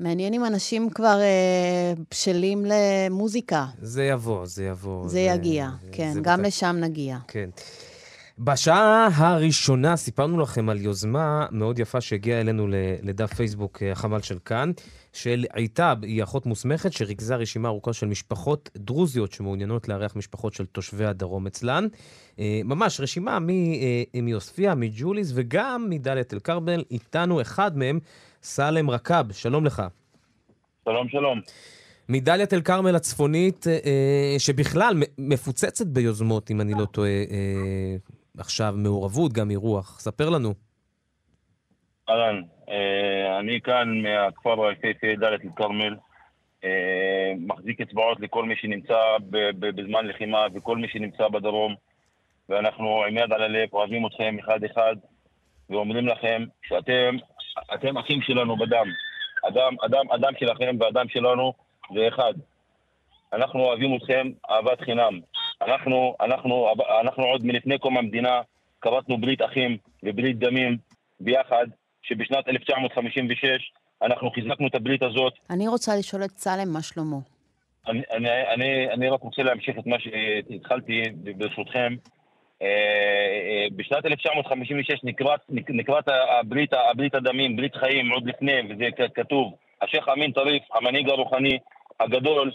מעניין 0.00 0.34
אם 0.34 0.44
אנשים 0.44 0.90
כבר 0.90 1.20
אה, 1.20 1.92
בשלים 2.10 2.64
למוזיקה. 2.66 3.66
זה 3.82 4.04
יבוא, 4.04 4.46
זה 4.46 4.64
יבוא. 4.64 5.02
זה, 5.02 5.08
זה 5.08 5.20
יגיע, 5.20 5.70
זה, 5.82 5.88
כן, 5.92 6.12
זה 6.12 6.20
גם 6.20 6.38
בטח... 6.38 6.46
לשם 6.48 6.76
נגיע. 6.80 7.18
כן. 7.28 7.50
בשעה 8.38 9.08
הראשונה 9.12 9.96
סיפרנו 9.96 10.40
לכם 10.40 10.68
על 10.68 10.80
יוזמה 10.80 11.46
מאוד 11.50 11.78
יפה 11.78 12.00
שהגיעה 12.00 12.40
אלינו 12.40 12.66
לדף 13.02 13.34
פייסבוק 13.34 13.82
אה, 13.82 13.92
החמ"ל 13.92 14.20
של 14.20 14.38
כאן, 14.44 14.70
של 15.12 15.44
עיטב, 15.54 15.96
היא 16.02 16.22
אחות 16.22 16.46
מוסמכת 16.46 16.92
שריכזה 16.92 17.36
רשימה 17.36 17.68
ארוכה 17.68 17.92
של 17.92 18.06
משפחות 18.06 18.70
דרוזיות 18.76 19.32
שמעוניינות 19.32 19.88
לארח 19.88 20.16
משפחות 20.16 20.54
של 20.54 20.66
תושבי 20.66 21.04
הדרום 21.04 21.46
אצלן. 21.46 21.86
אה, 22.38 22.60
ממש 22.64 23.00
רשימה 23.00 23.38
אה, 24.14 24.20
מעוספיא, 24.22 24.74
מג'וליס 24.74 25.32
וגם 25.34 25.86
מדאלית 25.90 26.34
אל-כרמל. 26.34 26.84
איתנו 26.90 27.40
אחד 27.40 27.78
מהם, 27.78 27.98
סאלם 28.42 28.90
רקאב, 28.90 29.32
שלום 29.32 29.64
לך. 29.64 29.82
שלום, 30.84 31.08
שלום. 31.08 31.40
מדאלית 32.08 32.52
אל-כרמל 32.52 32.96
הצפונית, 32.96 33.66
שבכלל 34.38 35.02
מפוצצת 35.18 35.86
ביוזמות, 35.86 36.50
אם 36.50 36.60
אני 36.60 36.72
לא 36.74 36.84
טועה, 36.84 37.10
עכשיו 38.38 38.74
מעורבות, 38.76 39.32
גם 39.32 39.50
אירוח. 39.50 40.00
ספר 40.00 40.30
לנו. 40.30 40.54
אהלן, 42.08 42.42
אה, 42.68 43.38
אני 43.38 43.60
כאן 43.60 44.02
מהכפר 44.02 44.66
היפהפה 44.66 45.06
דאלית 45.18 45.44
אל-כרמל. 45.44 45.96
אה, 46.64 47.32
מחזיק 47.38 47.80
אצבעות 47.80 48.20
לכל 48.20 48.44
מי 48.44 48.56
שנמצא 48.56 48.98
בזמן 49.58 50.06
לחימה 50.06 50.46
וכל 50.54 50.76
מי 50.76 50.88
שנמצא 50.88 51.28
בדרום. 51.28 51.74
ואנחנו 52.48 53.04
עם 53.04 53.16
יד 53.16 53.32
על 53.32 53.42
הלב 53.42 53.68
אוהבים 53.72 54.06
אתכם 54.06 54.36
אחד-אחד 54.38 54.96
ואומרים 55.70 56.06
לכם 56.06 56.44
שאתם 56.62 57.16
אתם 57.74 57.98
אחים 57.98 58.22
שלנו 58.22 58.56
בדם. 58.56 58.86
אדם, 59.48 59.76
אדם, 59.86 60.10
אדם 60.10 60.32
שלכם 60.38 60.76
ואדם 60.80 61.08
שלנו 61.08 61.52
זה 61.94 62.08
אחד. 62.08 62.32
אנחנו 63.32 63.60
אוהבים 63.60 63.96
אתכם 63.96 64.30
אהבת 64.50 64.80
חינם. 64.80 65.20
אנחנו, 65.66 66.16
אנחנו, 66.20 66.68
אנחנו 67.00 67.24
עוד 67.24 67.44
מלפני 67.44 67.78
קום 67.78 67.98
המדינה 67.98 68.40
כרתנו 68.80 69.18
ברית 69.18 69.42
אחים 69.42 69.76
וברית 70.02 70.38
דמים 70.38 70.78
ביחד, 71.20 71.66
שבשנת 72.02 72.48
1956 72.48 73.72
אנחנו 74.02 74.30
חיזקנו 74.30 74.66
את 74.66 74.74
הברית 74.74 75.02
הזאת. 75.02 75.32
אני 75.50 75.68
רוצה 75.68 75.96
לשאול 75.96 76.24
את 76.24 76.30
סלם 76.30 76.72
מה 76.72 76.82
שלמה. 76.82 77.16
אני, 77.88 78.02
אני, 78.12 78.28
אני, 78.54 78.92
אני 78.92 79.08
רק 79.08 79.20
רוצה 79.20 79.42
להמשיך 79.42 79.78
את 79.78 79.86
מה 79.86 79.96
שהתחלתי, 79.98 81.02
ברשותכם. 81.36 81.94
אה, 82.62 82.66
אה, 82.68 83.66
בשנת 83.76 84.06
1956 84.06 85.04
נקראת, 85.04 85.40
נקראת 85.48 86.04
הברית, 86.08 86.70
הברית 86.90 87.14
הדמים, 87.14 87.56
ברית 87.56 87.76
חיים, 87.76 88.10
עוד 88.12 88.26
לפני, 88.26 88.52
וזה 88.70 88.84
כתוב, 89.14 89.54
השייח' 89.82 90.08
אמין 90.08 90.32
טריף, 90.32 90.62
המנהיג 90.74 91.08
הרוחני 91.08 91.58
הגדול, 92.00 92.52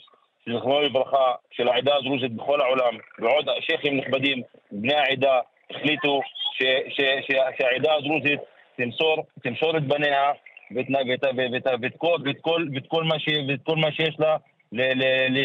זכרונו 0.53 0.81
לברכה, 0.81 1.33
של 1.51 1.67
העדה 1.67 1.95
הדרוזית 1.95 2.31
בכל 2.31 2.61
העולם, 2.61 2.97
ועוד 3.19 3.45
שייח'ים 3.59 3.97
נכבדים, 3.97 4.41
בני 4.71 4.95
העדה, 4.95 5.39
החליטו 5.71 6.21
ש, 6.53 6.63
ש, 6.89 7.01
ש, 7.01 7.31
שהעדה 7.57 7.93
הדרוזית 7.93 8.39
תמסור, 8.77 9.25
תמסור 9.43 9.77
את 9.77 9.83
בניה 9.83 10.31
ואת, 10.75 10.85
ואת, 11.07 11.23
ואת, 11.51 11.67
ואת, 11.81 11.93
כל, 11.97 12.17
ואת, 12.25 12.35
כל, 12.41 12.65
ואת, 12.75 12.87
כל 12.87 13.03
מה 13.03 13.19
ש, 13.19 13.27
ואת 13.47 13.59
כל 13.63 13.75
מה 13.75 13.91
שיש 13.91 14.15
לה 14.19 14.37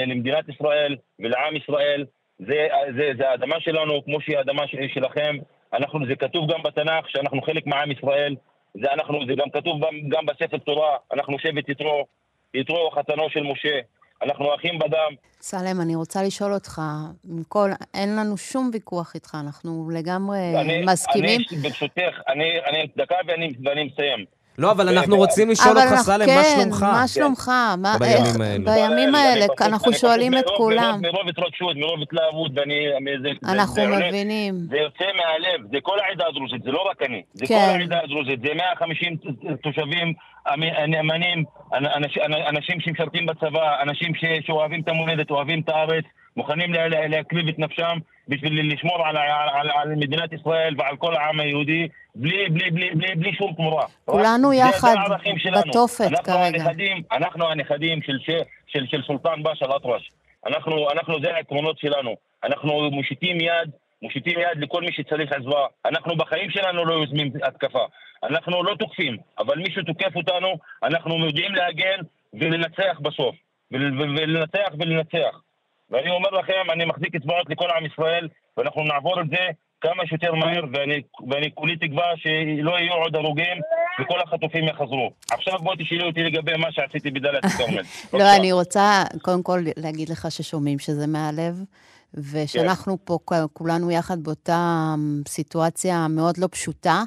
למדינת 0.07 0.49
ישראל 0.49 0.97
ולעם 1.19 1.57
ישראל. 1.57 2.05
זה, 2.39 2.69
זה, 2.97 3.13
זה 3.19 3.29
האדמה 3.29 3.61
שלנו, 3.61 4.05
כמו 4.05 4.21
שהיא 4.21 4.39
האדמה 4.39 4.63
שלכם. 4.95 5.37
אנחנו, 5.73 6.07
זה 6.07 6.17
כתוב 6.17 6.53
גם 6.53 6.63
בתנ"ך 6.63 7.11
שאנחנו 7.11 7.43
חלק 7.43 7.67
מעם 7.67 7.91
ישראל. 7.91 8.37
זה, 8.75 8.93
אנחנו, 8.93 9.27
זה 9.27 9.35
גם 9.35 9.51
כתוב 9.51 9.81
גם 10.09 10.27
בספר 10.27 10.59
תורה, 10.59 10.97
אנחנו 11.13 11.39
שבט 11.39 11.69
יתרו, 11.69 12.07
יתרו 12.55 12.91
חתנו 12.91 13.31
של 13.31 13.43
משה. 13.43 13.81
אנחנו 14.23 14.55
אחים 14.55 14.79
בדם. 14.79 15.15
סלם, 15.41 15.81
אני 15.81 15.95
רוצה 15.95 16.23
לשאול 16.23 16.55
אותך, 16.55 16.83
כל, 17.49 17.71
אין 17.95 18.17
לנו 18.17 18.37
שום 18.37 18.71
ויכוח 18.73 19.15
איתך, 19.15 19.37
אנחנו 19.45 19.91
לגמרי 19.93 20.39
אני, 20.61 20.85
מסכימים. 20.87 21.41
אני, 21.53 21.59
ברשותך, 21.59 22.21
אני, 22.29 22.45
אני 22.67 22.89
דקה 22.97 23.17
ואני, 23.27 23.53
ואני 23.65 23.85
מסיים. 23.85 24.25
לא, 24.59 24.71
אבל 24.71 24.89
אנחנו 24.89 25.17
רוצים 25.17 25.51
לשאול 25.51 25.79
אותך, 25.79 25.95
סלם, 25.97 26.27
מה 26.27 26.43
כן, 26.43 26.61
שלומך? 26.61 26.83
מה 26.83 27.09
שלומך? 27.09 27.51
בימים 27.99 28.41
האלה. 28.41 28.65
בימים 28.75 29.15
האלה, 29.15 29.47
אנחנו 29.61 29.93
שואלים 29.93 30.39
את 30.39 30.45
כולם. 30.57 30.99
מרוב 31.03 31.29
התרגשות, 31.29 31.77
מרוב 31.77 32.03
התלהבות, 32.03 32.53
ואני... 32.55 32.87
אנחנו 33.45 33.83
מבינים. 33.87 34.55
זה 34.71 34.77
יוצא 34.77 35.05
מהלב, 35.05 35.61
זה 35.73 35.79
כל 35.83 35.99
העדה 36.09 36.25
הדרוזית, 36.29 36.63
זה 36.63 36.71
לא 36.71 36.89
רק 36.91 37.03
אני. 37.03 37.23
זה 37.35 37.47
כל 37.47 37.55
כן. 37.55 37.77
העדה 37.81 38.01
הדרוזית, 38.05 38.41
זה 38.41 38.55
150 38.55 39.17
תושבים 39.63 40.13
נאמנים, 40.89 41.45
אנשים 42.49 42.81
שמשרתים 42.81 43.27
בצבא, 43.27 43.83
אנשים 43.83 44.13
שאוהבים 44.47 44.81
את 44.81 44.89
המולדת, 44.89 45.31
אוהבים 45.31 45.61
את 45.61 45.69
הארץ. 45.69 46.05
מוכנים 46.37 46.73
להקריב 47.09 47.49
את 47.49 47.59
נפשם 47.59 47.99
בשביל 48.29 48.73
לשמור 48.73 49.07
על, 49.07 49.17
על, 49.17 49.71
על, 49.71 49.95
מדינת 49.95 50.33
ישראל 50.33 50.75
ועל 50.79 50.97
כל 50.97 51.15
העם 51.15 51.41
היהודי 51.41 51.89
בלי, 52.15 52.49
בלי, 52.51 52.71
בלי, 52.71 52.91
בלי, 52.91 53.15
בלי 53.15 53.35
שום 53.35 53.55
תמורה. 53.55 53.85
כולנו 54.05 54.53
יחד 54.53 54.95
בתופת 55.69 56.05
אנחנו 56.07 56.25
כרגע. 56.25 56.63
הנכדים, 56.63 57.03
אנחנו 57.13 57.51
הנכדים 57.51 58.03
של, 58.03 58.19
של, 58.21 58.39
של, 58.67 58.87
של 58.87 59.03
סולטן 59.03 59.43
באש 59.43 59.63
אל-אטרש. 59.63 60.11
אנחנו, 60.47 60.91
אנחנו, 60.91 61.21
זה 61.23 61.35
העקרונות 61.35 61.79
שלנו. 61.79 62.17
אנחנו 62.45 62.91
מושיטים 62.91 63.41
יד, 63.41 63.71
מושיטים 64.03 64.39
יד 64.39 64.63
לכל 64.63 64.81
מי 64.81 64.93
שצריך 64.93 65.33
עזרה. 65.33 65.67
אנחנו 65.85 66.17
בחיים 66.17 66.51
שלנו 66.51 66.85
לא 66.85 66.95
יוזמים 66.95 67.33
התקפה. 67.43 67.85
אנחנו 68.23 68.63
לא 68.63 68.75
תוקפים, 68.75 69.17
אבל 69.39 69.59
מישהו 69.59 69.83
תוקף 69.83 70.17
אותנו, 70.17 70.59
אנחנו 70.83 71.27
יודעים 71.27 71.55
להגן 71.55 71.99
ולנצח 72.35 73.01
בסוף. 73.01 73.37
ולנצח 73.71 74.69
ולנצח. 74.79 75.41
ואני 75.93 76.11
אומר 76.11 76.31
לכם, 76.31 76.71
אני 76.73 76.85
מחזיק 76.85 77.15
אצבעות 77.15 77.47
לכל 77.51 77.71
עם 77.77 77.87
ישראל, 77.87 78.29
ואנחנו 78.57 78.85
נעבור 78.85 79.21
את 79.21 79.27
זה 79.31 79.45
כמה 79.81 80.07
שיותר 80.07 80.35
מהר, 80.35 80.65
ואני, 80.73 81.03
ואני 81.31 81.51
כולי 81.55 81.77
תקווה 81.77 82.07
שלא 82.17 82.79
יהיו 82.79 82.93
עוד 82.93 83.17
הרוגים 83.17 83.57
וכל 84.01 84.21
החטופים 84.21 84.69
יחזרו. 84.69 85.13
עכשיו 85.31 85.59
בוא 85.59 85.75
תשאלי 85.79 86.03
אותי 86.03 86.23
לגבי 86.23 86.57
מה 86.57 86.73
שעשיתי 86.73 87.11
בדאלית 87.11 87.45
אל-כרמל. 87.45 87.83
לא, 88.19 88.37
אני 88.37 88.53
רוצה 88.53 89.03
קודם 89.23 89.43
כל 89.43 89.61
להגיד 89.77 90.09
לך 90.09 90.27
ששומעים 90.31 90.79
שזה 90.79 91.07
מהלב, 91.07 91.55
ושאנחנו 92.15 92.99
כן. 92.99 93.05
פה 93.05 93.19
כולנו 93.53 93.91
יחד 93.91 94.23
באותה 94.23 94.95
סיטואציה 95.29 96.07
מאוד 96.09 96.39
לא 96.39 96.49
פשוטה. 96.51 97.03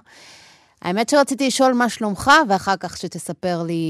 האמת 0.81 1.09
שרציתי 1.09 1.47
לשאול 1.47 1.73
מה 1.73 1.89
שלומך, 1.89 2.31
ואחר 2.49 2.77
כך 2.79 2.97
שתספר 2.97 3.57
לי 3.67 3.83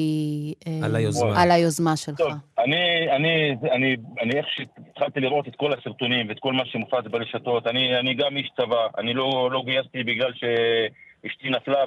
אה, 0.67 0.85
על 0.85 0.95
היוזמה, 0.95 1.41
על 1.41 1.51
היוזמה 1.51 1.97
שלך. 1.97 2.17
טוב, 2.17 2.31
אני, 2.59 3.11
אני, 3.15 3.55
אני, 3.71 3.95
אני 4.21 4.37
איך 4.37 4.45
שהתחלתי 4.49 5.19
לראות 5.19 5.47
את 5.47 5.55
כל 5.55 5.73
הסרטונים 5.73 6.29
ואת 6.29 6.39
כל 6.39 6.53
מה 6.53 6.65
שמופץ 6.65 7.05
ברשתות, 7.11 7.67
אני, 7.67 7.99
אני 7.99 8.13
גם 8.13 8.37
איש 8.37 8.51
צבא, 8.57 8.87
אני 8.97 9.13
לא, 9.13 9.49
לא 9.51 9.61
גייסתי 9.65 10.03
בגלל 10.03 10.31
שאשתי 10.33 11.49
נפלה 11.49 11.83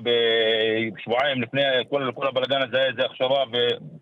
בשבועיים 0.95 1.43
לפני 1.43 1.63
כל, 1.91 2.11
כל 2.15 2.27
הבלגן 2.27 2.63
הזה, 2.63 2.83
איזה 2.87 3.05
הכשרה, 3.05 3.45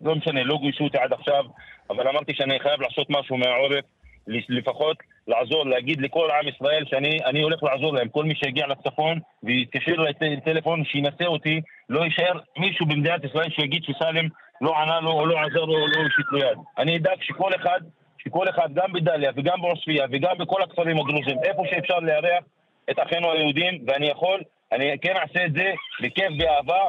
ולא 0.01 0.15
משנה, 0.15 0.43
לא 0.43 0.57
גייסו 0.61 0.83
אותי 0.83 0.97
עד 0.97 1.13
עכשיו, 1.13 1.43
אבל 1.89 2.07
אמרתי 2.07 2.33
שאני 2.35 2.59
חייב 2.59 2.81
לעשות 2.81 3.07
משהו 3.09 3.37
מהעורף. 3.37 3.85
לפחות 4.27 4.97
לעזור, 5.27 5.65
להגיד 5.65 6.01
לכל 6.01 6.29
עם 6.31 6.47
ישראל 6.47 6.85
שאני 6.85 7.41
הולך 7.41 7.63
לעזור 7.63 7.93
להם. 7.93 8.09
כל 8.09 8.23
מי 8.23 8.35
שיגיע 8.35 8.67
לצפון 8.67 9.19
ויתקשר 9.43 9.95
לטלפון, 10.21 10.85
שינסה 10.85 11.25
אותי, 11.25 11.61
לא 11.89 12.03
יישאר 12.03 12.39
מישהו 12.57 12.85
במדינת 12.85 13.23
ישראל 13.23 13.49
שיגיד 13.49 13.83
שסאלם 13.83 14.27
לא 14.61 14.77
ענה 14.81 14.99
לו 14.99 15.11
או 15.11 15.25
לא 15.25 15.39
עזר 15.39 15.65
לו 15.65 15.73
או 15.73 15.87
לא 15.87 16.01
הושיט 16.03 16.25
לו 16.31 16.39
יד. 16.39 16.57
אני 16.77 16.97
אדאג 16.97 17.21
שכל 17.21 17.55
אחד, 17.55 17.79
שכל 18.17 18.49
אחד, 18.49 18.69
גם 18.73 18.93
בדאליה 18.93 19.31
וגם 19.35 19.61
בעוספיא 19.61 20.03
וגם 20.11 20.37
בכל 20.37 20.63
הכפרים 20.63 20.97
הדרוזים, 20.97 21.37
איפה 21.43 21.63
שאפשר 21.69 21.99
לארח 21.99 22.43
את 22.89 22.99
אחינו 22.99 23.31
היהודים, 23.31 23.79
ואני 23.87 24.07
יכול, 24.07 24.41
אני 24.71 24.97
כן 25.01 25.13
אעשה 25.15 25.45
את 25.45 25.53
זה 25.53 25.73
בכיף, 26.01 26.29
באהבה, 26.37 26.81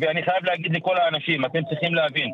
ואני 0.00 0.22
חייב 0.22 0.44
להגיד 0.44 0.76
לכל 0.76 0.96
האנשים, 0.96 1.44
אתם 1.44 1.64
צריכים 1.64 1.94
להבין, 1.94 2.32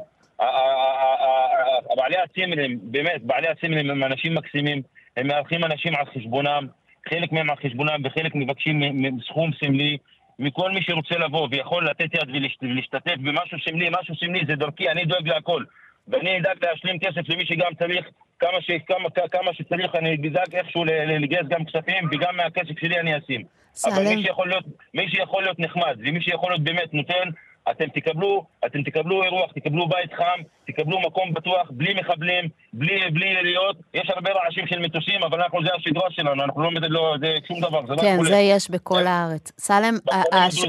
בעלי 1.97 2.16
הצימרים, 2.16 2.79
באמת, 2.83 3.23
בעלי 3.23 3.49
הצימרים 3.49 3.90
הם 3.90 4.05
אנשים 4.05 4.35
מקסימים, 4.35 4.83
הם 5.16 5.27
מארחים 5.27 5.64
אנשים 5.64 5.95
על 5.95 6.05
חשבונם, 6.07 6.66
חלק 7.09 7.33
מהם 7.33 7.51
על 7.51 7.57
חשבונם 7.57 8.03
וחלק 8.05 8.35
מבקשים 8.35 8.81
סכום 9.29 9.51
סמלי. 9.64 9.97
מכל 10.38 10.71
מי 10.71 10.83
שרוצה 10.83 11.19
לבוא 11.19 11.49
ויכול 11.51 11.88
לתת 11.90 12.14
יד 12.14 12.51
ולהשתתף 12.62 13.16
במשהו 13.16 13.59
סמלי, 13.69 13.88
משהו 14.01 14.16
סמלי 14.16 14.40
זה 14.47 14.55
דרכי, 14.57 14.88
אני 14.88 15.05
דואג 15.05 15.29
להכל. 15.29 15.64
ואני 16.09 16.38
אדאג 16.38 16.64
להשלים 16.64 16.99
כסף 16.99 17.29
למי 17.29 17.47
שגם 17.47 17.75
צריך, 17.79 18.07
כמה, 18.38 18.61
ש, 18.61 18.71
כמה, 18.87 19.29
כמה 19.31 19.55
שצריך, 19.55 19.95
אני 19.95 20.14
אדאג 20.14 20.57
איכשהו 20.57 20.85
לגייס 20.85 21.47
גם 21.49 21.64
כספים, 21.64 22.09
וגם 22.12 22.37
מהכסף 22.37 22.79
שלי 22.81 23.01
אני 23.01 23.19
אשים. 23.19 23.43
סלם. 23.75 23.93
אבל 23.93 24.03
מי 24.03 24.23
שיכול, 24.23 24.49
להיות, 24.49 24.64
מי 24.95 25.11
שיכול 25.11 25.43
להיות 25.43 25.59
נחמד, 25.59 25.97
ומי 25.99 26.21
שיכול 26.23 26.51
להיות 26.53 26.62
באמת 26.62 26.95
נותן, 26.95 27.29
אתם 27.70 27.85
תקבלו, 27.94 28.44
אתם 28.66 28.83
תקבלו 28.83 29.22
אירוח, 29.22 29.52
תקבלו 29.52 29.88
בית 29.88 30.12
חם, 30.12 30.40
תקבלו 30.66 31.00
מקום 31.00 31.35
בטוח, 31.35 31.70
בלי 31.70 31.94
מחבלים, 31.94 32.48
בלי, 32.72 33.11
בלי 33.11 33.26
יריות. 33.26 33.76
יש 33.94 34.11
הרבה 34.11 34.30
רעשים 34.30 34.66
של 34.66 34.78
מטוסים, 34.78 35.22
אבל 35.22 35.42
אנחנו, 35.42 35.64
זה 35.64 35.68
השגרה 35.74 36.11
שלנו, 36.11 36.44
אנחנו 36.44 36.62
לא, 36.62 36.70
לא 36.88 37.14
זה 37.20 37.35
שום 37.48 37.61
דבר, 37.61 37.87
זה 37.87 37.92
לא 37.92 38.00
כן, 38.00 38.24
זה 38.24 38.37
יש 38.37 38.70
בכל. 38.70 39.06
הארץ. 39.06 39.52
סלם, 39.59 39.94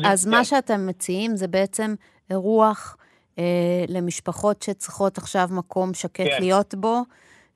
אז 0.03 0.27
מה 0.27 0.37
כן. 0.37 0.43
שאתם 0.43 0.87
מציעים 0.87 1.35
זה 1.35 1.47
בעצם 1.47 1.93
אירוח 2.29 2.97
אה, 3.39 3.43
למשפחות 3.87 4.61
שצריכות 4.61 5.17
עכשיו 5.17 5.47
מקום 5.51 5.93
שקט 5.93 6.23
כן. 6.23 6.37
להיות 6.39 6.75
בו. 6.75 7.01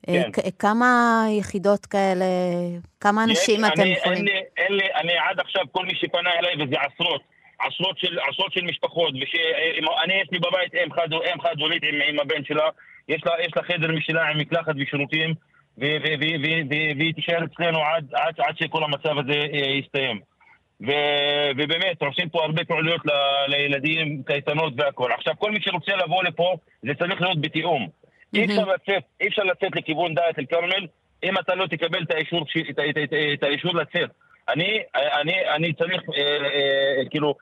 אה, 0.08 0.22
כן. 0.32 0.42
כמה 0.58 1.22
יחידות 1.30 1.86
כאלה, 1.86 2.24
כמה 3.00 3.24
אנשים 3.24 3.64
אתם 3.64 3.86
יכולים... 3.86 4.26
אין 4.56 4.72
לי, 4.72 4.84
אני 4.94 5.12
עד 5.12 5.40
עכשיו, 5.40 5.62
כל 5.72 5.84
מי 5.86 5.92
שפנה 5.94 6.30
אליי, 6.38 6.64
וזה 6.64 6.76
עשרות, 6.80 7.35
עשרות 7.58 7.98
של, 7.98 8.18
עשרות 8.30 8.52
של 8.52 8.64
משפחות, 8.64 9.14
ואני 9.14 10.14
יש 10.14 10.28
לי 10.32 10.38
בבית 10.38 10.74
אם 10.74 10.92
חד, 10.92 11.08
אם 11.12 11.40
חד 11.40 11.60
הורית 11.60 11.82
עם, 11.82 12.00
עם 12.08 12.20
הבן 12.20 12.44
שלה, 12.44 12.68
יש 13.08 13.22
לה, 13.26 13.32
יש 13.40 13.52
לה 13.56 13.62
חדר 13.62 13.92
משלה 13.92 14.28
עם 14.28 14.38
מקלחת 14.38 14.74
ושירותים, 14.78 15.34
והיא 15.78 17.14
תישאר 17.14 17.44
אצלנו 17.44 17.78
עד, 17.78 18.04
עד, 18.12 18.34
עד 18.38 18.58
שכל 18.58 18.84
המצב 18.84 19.18
הזה 19.18 19.46
אה, 19.52 19.70
יסתיים. 19.70 20.20
ו, 20.80 20.90
ובאמת, 21.56 22.02
עושים 22.02 22.28
פה 22.28 22.44
הרבה 22.44 22.64
פעולות 22.64 23.00
ל, 23.06 23.10
לילדים, 23.48 24.22
קייטנות 24.26 24.72
והכול. 24.76 25.12
עכשיו, 25.12 25.34
כל 25.38 25.50
מי 25.50 25.60
שרוצה 25.60 25.96
לבוא 25.96 26.24
לפה, 26.24 26.56
זה 26.82 26.94
צריך 26.94 27.20
להיות 27.20 27.40
בתיאום. 27.40 27.88
אי 28.34 28.44
אפשר 28.44 28.64
לצאת, 28.64 29.02
אי 29.20 29.28
אפשר 29.28 29.42
לצאת 29.42 29.76
לכיוון 29.76 30.14
דעת 30.14 30.38
אל-כרמל 30.38 30.86
אם 31.24 31.38
אתה 31.38 31.54
לא 31.54 31.66
תקבל 31.66 32.02
את 32.02 32.10
האישור, 32.10 32.44
את, 32.70 32.78
את, 32.78 32.96
את, 33.04 33.12
את 33.34 33.42
האישור 33.42 33.74
לצאת. 33.74 34.10
אני, 34.48 34.78
אני, 34.94 35.32
אני 35.54 35.72
צריך, 35.72 36.02
אה, 36.14 36.22
אה, 36.22 37.08
כאילו, 37.10 37.34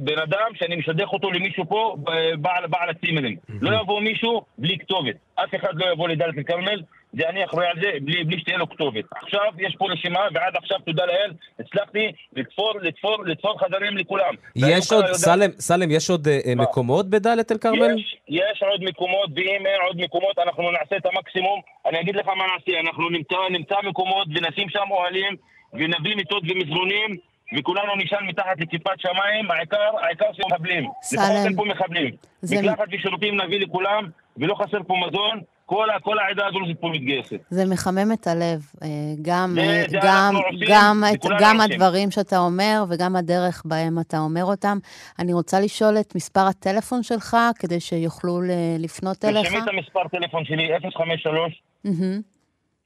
בן 0.00 0.18
אדם 0.18 0.50
שאני 0.54 0.76
משדך 0.76 1.08
אותו 1.12 1.30
למישהו 1.30 1.64
פה, 1.68 1.96
בעל, 2.38 2.66
בעל 2.66 2.90
הצימרים. 2.90 3.36
לא 3.60 3.80
יבוא 3.80 4.00
מישהו 4.00 4.42
בלי 4.58 4.78
כתובת. 4.78 5.14
אף 5.34 5.54
אחד 5.54 5.74
לא 5.74 5.92
יבוא 5.92 6.08
לדלת 6.08 6.38
אל-כרמל, 6.38 6.82
זה 7.12 7.28
אני 7.28 7.44
אחראי 7.44 7.66
על 7.66 7.80
זה, 7.80 7.90
בלי, 8.00 8.24
בלי 8.24 8.38
שתהיה 8.40 8.58
לו 8.58 8.68
כתובת. 8.68 9.04
עכשיו 9.22 9.52
יש 9.58 9.76
פה 9.78 9.86
רשימה, 9.92 10.20
ועד 10.34 10.56
עכשיו, 10.56 10.78
תודה 10.86 11.06
לאל, 11.06 11.32
הצלחתי 11.60 12.12
לתפור, 12.32 12.72
לתפור, 12.82 13.24
לתפור 13.24 13.60
חדרים 13.60 13.96
לכולם. 13.96 14.34
יש 14.56 14.92
עוד, 14.92 15.06
סלם, 15.06 15.50
סלם, 15.50 15.90
יש 15.90 16.10
עוד 16.10 16.26
uh, 16.28 16.54
מקומות 16.56 17.10
בדלת 17.10 17.52
אל-כרמל? 17.52 17.98
יש, 17.98 18.16
יש 18.28 18.62
עוד 18.62 18.84
מקומות, 18.84 19.30
ואם 19.36 19.66
אין 19.66 19.80
עוד 19.86 19.96
מקומות, 19.96 20.38
אנחנו 20.38 20.70
נעשה 20.70 20.96
את 20.96 21.06
המקסימום. 21.06 21.60
אני 21.86 22.00
אגיד 22.00 22.16
לך 22.16 22.26
מה 22.26 22.44
נעשה, 22.56 22.80
אנחנו 22.80 23.10
נמצא, 23.10 23.36
נמצא 23.50 23.74
מקומות 23.82 24.26
ונשים 24.34 24.68
שם 24.68 24.90
אוהלים. 24.90 25.36
ונביא 25.74 26.16
מיטות 26.16 26.42
ומזרונים, 26.48 27.10
וכולנו 27.58 27.96
נשאל 27.96 28.22
מתחת 28.28 28.60
לכיפת 28.60 28.90
שמיים, 28.98 29.50
העיקר, 29.50 29.76
העיקר 30.02 30.24
שהם 30.32 30.46
מחבלים. 30.52 30.88
סלם. 31.02 31.54
פה 31.56 31.64
מחבלים. 31.64 32.10
זה- 32.42 32.56
מקלחת 32.56 32.84
ושירותים 32.92 33.40
נביא 33.40 33.60
לכולם, 33.60 34.04
ולא 34.36 34.54
חסר 34.54 34.78
פה 34.86 34.94
מזון, 35.08 35.40
כל, 35.66 35.88
כל 36.02 36.18
העדה 36.18 36.46
הדרוזית 36.46 36.80
פה 36.80 36.88
מתגייסת. 36.88 37.36
זה 37.50 37.64
מחמם 37.64 38.12
את 38.12 38.26
הלב. 38.26 38.60
אה, 38.82 38.88
גם, 39.22 39.50
זה- 39.54 39.60
אה, 39.60 39.84
זה 39.88 39.98
גם, 40.02 40.34
עושים, 40.36 40.68
גם, 40.70 41.02
את, 41.14 41.24
גם 41.40 41.56
עושים. 41.56 41.72
הדברים 41.72 42.10
שאתה 42.10 42.38
אומר 42.38 42.84
וגם 42.90 43.16
הדרך 43.16 43.62
בהם 43.64 43.98
אתה 43.98 44.18
אומר 44.18 44.44
אותם. 44.44 44.78
אני 45.18 45.32
רוצה 45.32 45.60
לשאול 45.60 45.96
את 46.00 46.14
מספר 46.14 46.40
הטלפון 46.40 47.02
שלך, 47.02 47.36
כדי 47.58 47.80
שיוכלו 47.80 48.40
ל- 48.40 48.50
לפנות 48.78 49.24
אליך. 49.24 49.42
תרשמי 49.46 49.62
את 49.62 49.68
המספר 49.68 50.08
טלפון 50.08 50.44
שלי, 50.44 50.68
053 50.96 51.62
מהמם, 51.84 52.20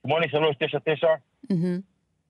8399 0.07 1.07
מהמם. 1.51 1.81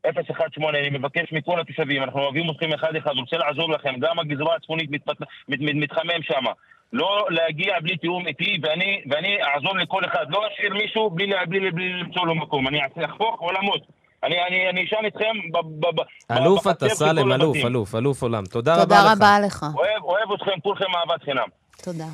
018, 0.05 0.81
אני 0.81 0.99
מבקש 0.99 1.33
מכל 1.33 1.61
התושבים, 1.61 2.03
אנחנו 2.03 2.21
אוהבים 2.21 2.51
אתכם 2.51 2.73
אחד 2.73 2.97
אחד, 2.97 3.11
רוצה 3.17 3.37
לעזור 3.37 3.71
לכם, 3.73 3.95
גם 4.01 4.19
הגזרה 4.19 4.57
הצפונית 4.57 4.91
מתפת- 4.91 5.21
מת- 5.49 5.61
מת- 5.61 5.75
מתחמם 5.75 6.23
שם. 6.23 6.45
לא 6.93 7.27
להגיע 7.31 7.81
בלי 7.83 7.97
תיאום 7.97 8.27
איתי, 8.27 8.59
ואני, 8.63 9.01
ואני 9.11 9.37
אעזור 9.43 9.77
לכל 9.77 10.05
אחד. 10.05 10.27
לא 10.29 10.43
אשאיר 10.55 10.75
מישהו 10.75 11.11
בלי, 11.11 11.27
לה- 11.27 11.47
בלי, 11.47 11.71
בלי 11.71 11.89
למצוא 11.93 12.27
לו 12.27 12.35
מקום. 12.35 12.69
אני 12.69 12.79
אחפוך 13.05 13.41
עולמות. 13.41 13.83
אני, 14.25 14.35
אני, 14.49 14.69
אני 14.71 14.85
אשן 14.85 15.05
איתכם 15.05 15.35
ב... 15.53 15.59
ב, 15.87 16.01
ב 16.01 16.05
אלוף 16.31 16.67
אתה, 16.67 16.89
סלם, 16.89 17.33
אלוף. 17.33 17.57
אלוף, 17.67 17.95
אלוף 17.95 18.23
עולם. 18.23 18.45
תודה 18.45 18.75
רבה 18.75 18.83
תודה 18.83 19.01
לך. 19.05 19.17
רבה 19.17 19.37
לך. 19.47 19.67
אוהב, 19.75 20.03
אוהב 20.03 20.33
אתכם 20.33 20.61
כולכם 20.63 20.85
אהבת 20.97 21.23
חינם. 21.25 21.47
תודה. 21.85 22.05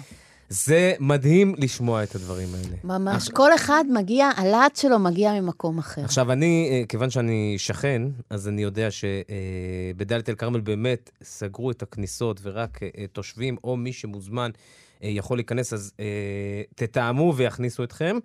זה 0.49 0.95
מדהים 1.01 1.55
לשמוע 1.59 2.03
את 2.03 2.15
הדברים 2.15 2.49
האלה. 2.55 2.99
ממש, 2.99 3.29
כל 3.29 3.55
אחד 3.55 3.85
מגיע, 3.93 4.31
הלהט 4.37 4.77
שלו 4.77 4.99
מגיע 4.99 5.41
ממקום 5.41 5.79
אחר. 5.79 6.05
עכשיו, 6.05 6.33
אני, 6.33 6.69
אה, 6.73 6.87
כיוון 6.89 7.11
שאני 7.11 7.55
שכן, 7.59 8.03
אז 8.31 8.49
אני 8.49 8.63
יודע 8.63 8.89
שבדאלית 8.91 10.29
אל-כרמל 10.29 10.61
באמת 10.61 11.11
סגרו 11.23 11.71
את 11.71 11.83
הכניסות 11.83 12.41
ורק 12.43 12.83
אה, 12.83 12.89
אה, 12.99 13.05
תושבים 13.13 13.57
או 13.65 13.77
מי 13.77 13.93
שמוזמן 13.93 14.51
אה, 15.03 15.09
יכול 15.09 15.39
להיכנס, 15.39 15.73
אז 15.73 15.93
אה, 16.01 16.63
תתאמו 16.75 17.35
ויכניסו 17.37 17.85
אתכם. 17.85 18.19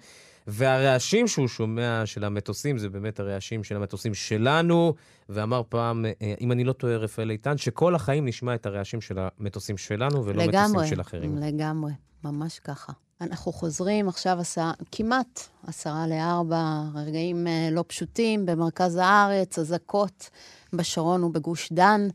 והרעשים 0.47 1.27
שהוא 1.27 1.47
שומע 1.47 2.01
של 2.05 2.23
המטוסים, 2.23 2.77
זה 2.77 2.89
באמת 2.89 3.19
הרעשים 3.19 3.63
של 3.63 3.75
המטוסים 3.75 4.13
שלנו, 4.13 4.93
ואמר 5.29 5.61
פעם, 5.69 6.05
אה, 6.05 6.33
אם 6.41 6.51
אני 6.51 6.63
לא 6.63 6.73
טועה, 6.73 6.95
רפאל 6.97 7.31
איתן, 7.31 7.57
שכל 7.57 7.95
החיים 7.95 8.25
נשמע 8.25 8.55
את 8.55 8.65
הרעשים 8.65 9.01
של 9.01 9.17
המטוסים 9.19 9.77
שלנו 9.77 10.25
ולא 10.25 10.43
לגמרי, 10.43 10.71
מטוסים 10.71 10.95
של 10.95 11.01
אחרים. 11.01 11.37
לגמרי, 11.37 11.91
ממש 12.23 12.59
ככה. 12.59 12.93
אנחנו 13.21 13.51
חוזרים 13.51 14.07
עכשיו 14.07 14.39
עשה, 14.39 14.71
כמעט 14.91 15.39
עשרה 15.67 16.07
לארבע, 16.07 16.81
רגעים 16.95 17.47
אה, 17.47 17.69
לא 17.71 17.83
פשוטים 17.87 18.45
במרכז 18.45 18.95
הארץ, 18.95 19.59
אזעקות 19.59 20.29
בשרון 20.73 21.23
ובגוש 21.23 21.71
דן. 21.71 22.07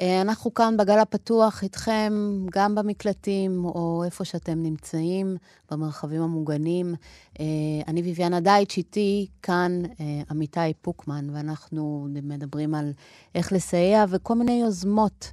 אה, 0.00 0.20
אנחנו 0.20 0.54
כאן 0.54 0.76
בגל 0.76 0.98
הפתוח 0.98 1.62
איתכם, 1.62 2.12
גם 2.52 2.74
במקלטים 2.74 3.64
או 3.64 4.02
איפה 4.04 4.24
שאתם 4.24 4.62
נמצאים, 4.62 5.36
במרחבים 5.70 6.22
המוגנים. 6.22 6.94
אה, 7.40 7.44
אני 7.88 8.02
ביביאנה 8.02 8.40
דייטש, 8.40 8.76
איתי 8.76 9.26
כאן 9.42 9.82
עמיתי 10.30 10.72
פוקמן, 10.82 11.30
ואנחנו 11.32 12.08
מדברים 12.22 12.74
על 12.74 12.92
איך 13.34 13.52
לסייע 13.52 14.04
וכל 14.08 14.34
מיני 14.34 14.60
יוזמות 14.60 15.32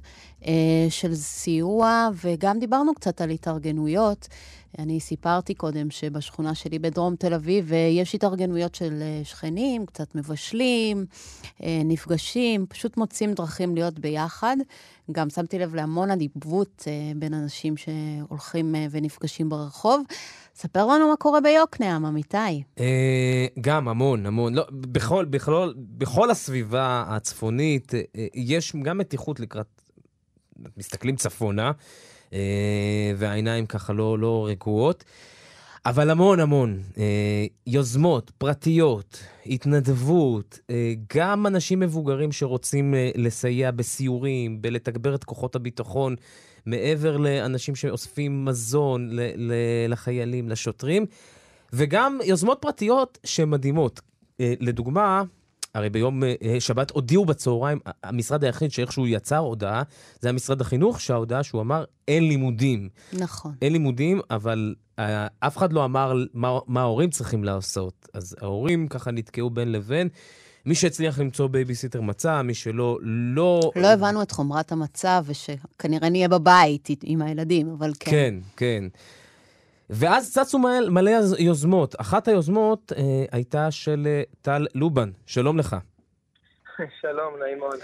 של 0.88 1.14
סיוע, 1.14 2.08
וגם 2.24 2.58
דיברנו 2.58 2.94
קצת 2.94 3.20
על 3.20 3.30
התארגנויות. 3.30 4.28
אני 4.78 5.00
סיפרתי 5.00 5.54
קודם 5.54 5.90
שבשכונה 5.90 6.54
שלי 6.54 6.78
בדרום 6.78 7.16
תל 7.16 7.34
אביב 7.34 7.55
אה, 7.72 7.76
יש 7.76 8.14
התארגנויות 8.14 8.74
של 8.74 9.02
אה, 9.02 9.20
שכנים, 9.24 9.86
קצת 9.86 10.14
מבשלים, 10.14 11.06
אה, 11.62 11.80
נפגשים, 11.84 12.66
פשוט 12.68 12.96
מוצאים 12.96 13.34
דרכים 13.34 13.74
להיות 13.74 13.98
ביחד. 13.98 14.56
גם 15.12 15.30
שמתי 15.30 15.58
לב 15.58 15.74
להמון 15.74 16.10
אדיבות 16.10 16.84
אה, 16.86 17.12
בין 17.16 17.34
אנשים 17.34 17.74
שהולכים 17.76 18.74
ונפגשים 18.90 19.48
ברחוב. 19.48 20.02
ספר 20.54 20.86
לנו 20.86 21.08
מה 21.08 21.16
קורה 21.16 21.40
ביוקנעם, 21.40 22.04
אמיתי. 22.04 22.62
גם 23.60 23.88
המון, 23.88 24.26
המון. 24.26 24.54
לא, 24.54 24.66
בכל, 24.70 25.24
בכל, 25.24 25.72
בכל 25.76 26.30
הסביבה 26.30 27.04
הצפונית 27.08 27.92
יש 28.34 28.76
גם 28.82 28.98
מתיחות 28.98 29.40
לקראת... 29.40 29.82
מסתכלים 30.76 31.16
צפונה, 31.16 31.70
והעיניים 33.16 33.66
ככה 33.66 33.92
לא, 33.92 34.18
לא 34.18 34.46
רגועות. 34.50 35.04
אבל 35.86 36.10
המון 36.10 36.40
המון 36.40 36.80
אה, 36.98 37.46
יוזמות 37.66 38.30
פרטיות, 38.38 39.22
התנדבות, 39.46 40.60
אה, 40.70 40.94
גם 41.16 41.46
אנשים 41.46 41.80
מבוגרים 41.80 42.32
שרוצים 42.32 42.94
אה, 42.94 43.10
לסייע 43.14 43.70
בסיורים, 43.70 44.62
בלתגבר 44.62 45.14
את 45.14 45.24
כוחות 45.24 45.56
הביטחון, 45.56 46.16
מעבר 46.66 47.16
לאנשים 47.16 47.74
שאוספים 47.74 48.44
מזון 48.44 49.08
ל- 49.10 49.20
ל- 49.36 49.52
לחיילים, 49.92 50.48
לשוטרים, 50.48 51.06
וגם 51.72 52.18
יוזמות 52.24 52.58
פרטיות 52.60 53.18
שהן 53.24 53.50
מדהימות. 53.50 54.00
אה, 54.40 54.54
לדוגמה, 54.60 55.22
הרי 55.76 55.90
ביום 55.90 56.22
אה, 56.24 56.60
שבת 56.60 56.90
הודיעו 56.90 57.24
בצהריים, 57.24 57.78
המשרד 58.04 58.44
היחיד 58.44 58.70
שאיכשהו 58.70 59.06
יצר 59.06 59.38
הודעה, 59.38 59.82
זה 60.20 60.28
היה 60.28 60.32
משרד 60.32 60.60
החינוך, 60.60 61.00
שההודעה 61.00 61.42
שהוא 61.42 61.60
אמר, 61.60 61.84
אין 62.08 62.28
לימודים. 62.28 62.88
נכון. 63.12 63.52
אין 63.62 63.72
לימודים, 63.72 64.20
אבל 64.30 64.74
אה, 64.98 65.26
אף 65.40 65.56
אחד 65.56 65.72
לא 65.72 65.84
אמר 65.84 66.14
מה, 66.34 66.58
מה 66.66 66.80
ההורים 66.80 67.10
צריכים 67.10 67.44
לעשות. 67.44 68.08
אז 68.14 68.36
ההורים 68.40 68.88
ככה 68.88 69.10
נתקעו 69.10 69.50
בין 69.50 69.72
לבין. 69.72 70.08
מי 70.66 70.74
שהצליח 70.74 71.18
למצוא 71.18 71.48
בייביסיטר 71.48 72.00
מצא, 72.00 72.42
מי 72.42 72.54
שלא, 72.54 72.98
לא... 73.02 73.70
לא 73.76 73.86
הבנו 73.86 74.22
את 74.22 74.30
חומרת 74.30 74.72
המצב, 74.72 75.24
ושכנראה 75.26 76.08
נהיה 76.08 76.28
בבית 76.28 76.88
עם 77.02 77.22
הילדים, 77.22 77.70
אבל 77.78 77.92
כן. 78.00 78.10
כן, 78.10 78.34
כן. 78.56 78.84
ואז 79.90 80.32
צצו 80.32 80.58
מלא, 80.58 80.90
מלא 80.90 81.10
יוז- 81.10 81.36
יוזמות. 81.40 81.94
אחת 82.00 82.28
היוזמות 82.28 82.92
אה, 82.96 83.02
הייתה 83.32 83.70
של 83.70 84.02
אה, 84.06 84.22
טל 84.42 84.66
לובן. 84.74 85.10
שלום 85.26 85.58
לך. 85.58 85.76
שלום, 87.02 87.34
נעים 87.42 87.58
מאוד. 87.58 87.78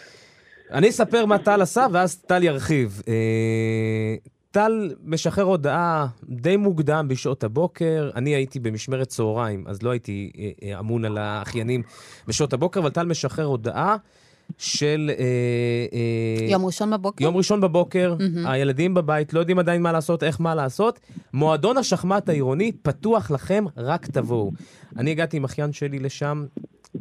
אני 0.71 0.89
אספר 0.89 1.27
מה 1.27 1.39
טל 1.39 1.63
עשה, 1.63 1.87
ואז 1.93 2.17
טל 2.17 2.43
ירחיב. 2.43 3.03
אה, 3.09 4.15
טל 4.51 4.95
משחרר 5.05 5.45
הודעה 5.45 6.07
די 6.25 6.57
מוקדם 6.57 7.07
בשעות 7.09 7.45
הבוקר. 7.45 8.11
אני 8.15 8.31
הייתי 8.35 8.61
במשמרת 8.61 9.07
צהריים, 9.09 9.65
אז 9.69 9.83
לא 9.83 9.91
הייתי 9.91 10.33
אה, 10.39 10.51
אה, 10.73 10.79
אמון 10.79 11.05
על 11.05 11.19
האחיינים 11.19 11.83
בשעות 12.27 12.53
הבוקר, 12.53 12.81
אבל 12.81 12.91
טל 12.91 13.07
משחרר 13.07 13.45
הודעה. 13.45 13.91
אה, 13.91 13.97
אה, 15.11 16.47
יום 16.51 16.67
ראשון 16.67 16.91
בבוקר? 16.91 17.25
יום 17.25 17.37
ראשון 17.37 17.61
בבוקר, 17.61 18.17
הילדים 18.45 18.95
בבית 18.95 19.33
לא 19.35 19.41
יודעים 19.41 19.59
עדיין 19.59 19.83
מה 19.83 19.93
לעשות, 19.93 20.23
איך 20.23 20.41
מה 20.41 20.55
לעשות. 20.55 21.01
מועדון 21.33 21.77
השחמט 21.77 22.29
העירוני 22.29 22.73
פתוח 22.83 23.31
לכם, 23.31 23.65
רק 23.77 24.07
תבואו. 24.07 24.53
אני 24.99 25.11
הגעתי 25.11 25.37
עם 25.37 25.45
אחיין 25.45 25.73
שלי 25.73 25.99
לשם, 25.99 26.45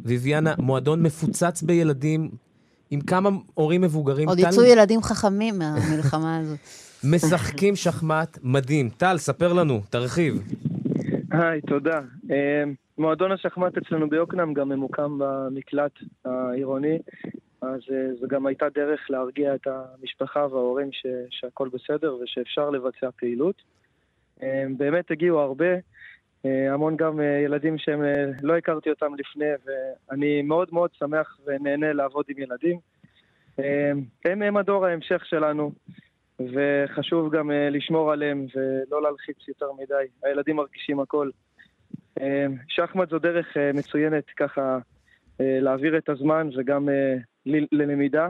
ויביאנה, 0.04 0.54
מועדון 0.58 1.02
מפוצץ 1.02 1.62
בילדים, 1.62 2.30
עם 2.90 3.00
כמה 3.00 3.30
הורים 3.54 3.80
מבוגרים. 3.80 4.28
עוד 4.28 4.40
טל- 4.40 4.48
יצאו 4.48 4.64
ילדים 4.64 5.02
חכמים 5.02 5.58
מהמלחמה 5.58 6.36
הזאת. 6.40 6.58
משחקים 7.04 7.76
שחמט, 7.76 8.38
מדהים. 8.42 8.88
טל, 8.96 9.18
ספר 9.18 9.52
לנו, 9.52 9.80
תרחיב. 9.90 10.42
היי, 11.32 11.60
תודה. 11.60 12.00
מועדון 13.02 13.32
השחמט 13.32 13.76
אצלנו 13.76 14.08
ביוקנעם 14.10 14.54
גם 14.54 14.68
ממוקם 14.68 15.18
במקלט 15.18 15.92
העירוני, 16.24 16.98
אז 17.62 17.80
אה, 17.92 18.14
זו 18.20 18.26
גם 18.28 18.46
הייתה 18.46 18.68
דרך 18.68 19.10
להרגיע 19.10 19.54
את 19.54 19.66
המשפחה 19.66 20.46
וההורים 20.50 20.92
ש, 20.92 21.06
שהכל 21.30 21.68
בסדר 21.68 22.16
ושאפשר 22.22 22.70
לבצע 22.70 23.10
פעילות. 23.16 23.62
אה, 24.42 24.64
באמת 24.76 25.10
הגיעו 25.10 25.40
הרבה, 25.40 25.74
אה, 26.44 26.74
המון 26.74 26.96
גם 26.96 27.20
ילדים 27.44 27.78
שהם 27.78 28.02
לא 28.42 28.56
הכרתי 28.56 28.90
אותם 28.90 29.14
לפני, 29.18 29.50
ואני 29.66 30.42
מאוד 30.42 30.68
מאוד 30.72 30.90
שמח 30.98 31.38
ונהנה 31.46 31.92
לעבוד 31.92 32.24
עם 32.28 32.38
ילדים. 32.38 32.78
הם 34.24 34.42
הם 34.42 34.56
הדור 34.56 34.86
ההמשך 34.86 35.26
שלנו. 35.26 35.72
וחשוב 36.40 37.36
גם 37.36 37.50
לשמור 37.70 38.12
עליהם 38.12 38.46
ולא 38.54 39.02
להלחיץ 39.02 39.48
יותר 39.48 39.72
מדי. 39.72 40.04
הילדים 40.22 40.56
מרגישים 40.56 41.00
הכל. 41.00 41.30
Uh, 42.18 42.22
שחמט 42.68 43.10
זו 43.10 43.18
דרך 43.18 43.46
uh, 43.56 43.76
מצוינת 43.76 44.24
ככה 44.36 44.78
uh, 44.78 45.34
להעביר 45.38 45.98
את 45.98 46.08
הזמן 46.08 46.48
וגם 46.56 46.88
ל- 47.46 47.66
ללמידה. 47.72 48.28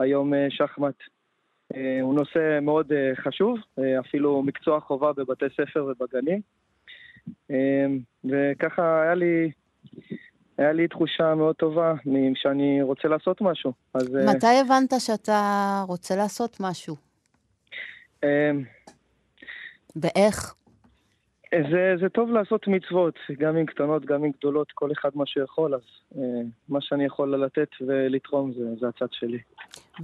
היום 0.00 0.32
שחמט 0.48 0.94
הוא 2.02 2.14
נושא 2.14 2.58
מאוד 2.62 2.92
חשוב, 3.14 3.58
אפילו 4.00 4.42
מקצוע 4.42 4.80
חובה 4.80 5.12
בבתי 5.12 5.44
ספר 5.56 5.84
ובגנים. 5.84 6.40
Uh, 7.28 7.54
וככה 8.24 9.02
היה 9.02 9.14
לי, 9.14 9.50
היה 10.58 10.72
לי 10.72 10.88
תחושה 10.88 11.34
מאוד 11.34 11.56
טובה 11.56 11.94
שאני 12.34 12.82
רוצה 12.82 13.08
לעשות 13.08 13.40
משהו. 13.40 13.72
אז, 13.94 14.18
מתי 14.34 14.60
הבנת 14.60 14.92
שאתה 14.98 15.82
רוצה 15.88 16.16
לעשות 16.16 16.56
משהו? 16.60 16.96
uh, 18.24 18.26
ואיך? 19.96 20.54
זה, 21.70 21.94
זה 22.00 22.08
טוב 22.08 22.30
לעשות 22.30 22.68
מצוות, 22.68 23.14
גם 23.38 23.56
אם 23.56 23.66
קטנות, 23.66 24.04
גם 24.04 24.24
אם 24.24 24.30
גדולות, 24.38 24.72
כל 24.72 24.92
אחד 24.92 25.10
מה 25.14 25.26
שיכול, 25.26 25.74
אז 25.74 25.80
אה, 26.16 26.22
מה 26.68 26.80
שאני 26.80 27.04
יכול 27.04 27.44
לתת 27.44 27.68
ולתרום 27.80 28.52
זה, 28.52 28.64
זה 28.80 28.88
הצד 28.88 29.12
שלי. 29.12 29.38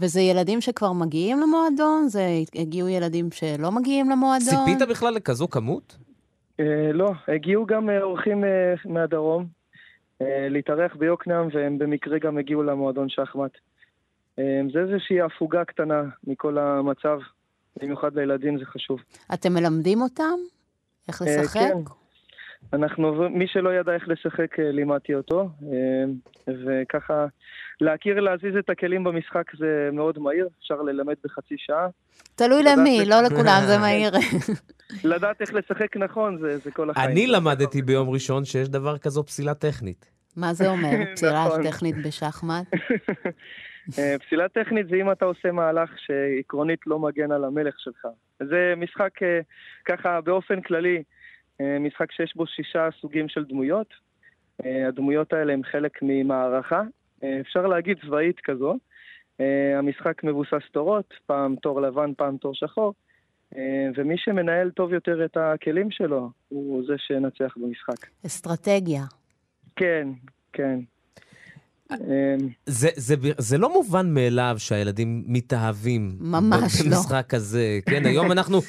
וזה 0.00 0.20
ילדים 0.20 0.60
שכבר 0.60 0.92
מגיעים 0.92 1.40
למועדון? 1.40 2.08
זה 2.08 2.26
הגיעו 2.54 2.88
ילדים 2.88 3.30
שלא 3.30 3.70
מגיעים 3.70 4.10
למועדון? 4.10 4.66
ציפית 4.66 4.88
בכלל 4.88 5.14
לכזו 5.14 5.48
כמות? 5.48 5.96
אה, 6.60 6.92
לא, 6.92 7.10
הגיעו 7.28 7.66
גם 7.66 7.90
אה, 7.90 8.02
אורחים 8.02 8.44
אה, 8.44 8.74
מהדרום 8.84 9.46
אה, 10.22 10.48
להתארח 10.50 10.96
ביוקנעם, 10.96 11.48
והם 11.52 11.78
במקרה 11.78 12.18
גם 12.18 12.38
הגיעו 12.38 12.62
למועדון 12.62 13.08
שחמט. 13.08 13.52
אה, 14.38 14.60
זה 14.72 14.78
איזושהי 14.78 15.20
הפוגה 15.20 15.64
קטנה 15.64 16.02
מכל 16.26 16.58
המצב, 16.58 17.18
במיוחד 17.82 18.14
לילדים 18.14 18.58
זה 18.58 18.64
חשוב. 18.64 19.00
אתם 19.34 19.52
מלמדים 19.52 20.00
אותם? 20.00 20.38
איך 21.10 21.22
אה, 21.22 21.42
לשחק? 21.42 21.60
כן. 21.60 21.78
אנחנו, 22.72 23.28
מי 23.30 23.46
שלא 23.48 23.74
ידע 23.74 23.92
איך 23.92 24.08
לשחק, 24.08 24.60
אה, 24.60 24.70
לימדתי 24.72 25.14
אותו, 25.14 25.48
אה, 25.62 26.04
וככה, 26.48 27.26
להכיר 27.80 28.20
להזיז 28.20 28.56
את 28.58 28.70
הכלים 28.70 29.04
במשחק 29.04 29.56
זה 29.58 29.90
מאוד 29.92 30.18
מהיר, 30.18 30.48
אפשר 30.60 30.82
ללמד 30.82 31.14
בחצי 31.24 31.54
שעה. 31.58 31.88
תלוי 32.34 32.62
למי, 32.62 33.02
לא 33.06 33.22
לכולם, 33.22 33.62
זה 33.66 33.78
מהיר. 33.84 34.12
לדעת 35.04 35.40
איך 35.40 35.54
לשחק 35.54 35.96
נכון 35.96 36.38
זה, 36.38 36.58
זה 36.58 36.70
כל 36.70 36.90
החיים. 36.90 37.10
אני 37.10 37.26
למדתי 37.26 37.82
ביום 37.82 38.10
ראשון 38.10 38.44
שיש 38.44 38.68
דבר 38.68 38.98
כזו 38.98 39.24
פסילה 39.24 39.54
טכנית. 39.54 40.10
מה 40.36 40.54
זה 40.54 40.68
אומר? 40.68 40.90
פסילה 41.14 41.44
נכון. 41.46 41.62
טכנית 41.62 42.06
בשחמט? 42.06 42.66
אה, 43.98 44.16
פסילה 44.18 44.48
טכנית 44.48 44.88
זה 44.88 44.96
אם 44.96 45.12
אתה 45.12 45.24
עושה 45.24 45.52
מהלך 45.52 45.90
שעקרונית 45.98 46.80
לא 46.86 46.98
מגן 46.98 47.32
על 47.32 47.44
המלך 47.44 47.80
שלך. 47.80 48.06
זה 48.40 48.74
משחק 48.76 49.22
אה, 49.22 49.40
ככה 49.84 50.20
באופן 50.20 50.60
כללי, 50.60 51.02
אה, 51.60 51.78
משחק 51.78 52.12
שיש 52.12 52.36
בו 52.36 52.46
שישה 52.46 52.88
סוגים 53.00 53.28
של 53.28 53.44
דמויות. 53.44 54.10
הדמויות 54.88 55.32
האלה 55.32 55.52
הן 55.52 55.62
חלק 55.62 55.98
ממערכה, 56.02 56.82
אפשר 57.40 57.66
להגיד 57.66 57.98
צבאית 58.06 58.40
כזו. 58.40 58.76
המשחק 59.78 60.24
מבוסס 60.24 60.62
תורות, 60.72 61.14
פעם 61.26 61.56
תור 61.56 61.80
לבן, 61.80 62.14
פעם 62.16 62.36
תור 62.36 62.54
שחור. 62.54 62.94
ומי 63.96 64.18
שמנהל 64.18 64.70
טוב 64.70 64.92
יותר 64.92 65.24
את 65.24 65.36
הכלים 65.36 65.90
שלו, 65.90 66.30
הוא 66.48 66.82
זה 66.86 66.94
שינצח 66.98 67.56
במשחק. 67.56 68.06
אסטרטגיה. 68.26 69.02
כן, 69.76 70.08
כן. 70.52 70.80
אה, 71.92 71.96
זה, 72.66 72.88
זה, 72.96 73.14
זה 73.38 73.58
לא 73.58 73.72
מובן 73.72 74.14
מאליו 74.14 74.54
שהילדים 74.58 75.24
מתאהבים. 75.26 76.16
ממש 76.20 76.80
לא. 76.80 76.86
במשחק 76.96 77.26
כזה, 77.28 77.78
כן? 77.86 78.06
היום 78.06 78.32
אנחנו, 78.32 78.60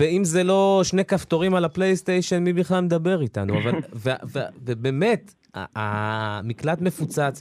אם 0.00 0.24
זה 0.24 0.44
לא 0.44 0.80
שני 0.84 1.04
כפתורים 1.04 1.54
על 1.54 1.64
הפלייסטיישן, 1.64 2.44
מי 2.44 2.52
בכלל 2.52 2.80
מדבר 2.80 3.20
איתנו? 3.22 3.58
אבל, 3.58 3.72
ו, 4.04 4.10
ו, 4.32 4.38
ובאמת, 4.64 5.34
ה- 5.54 5.64
המקלט 5.74 6.80
מפוצץ. 6.80 7.40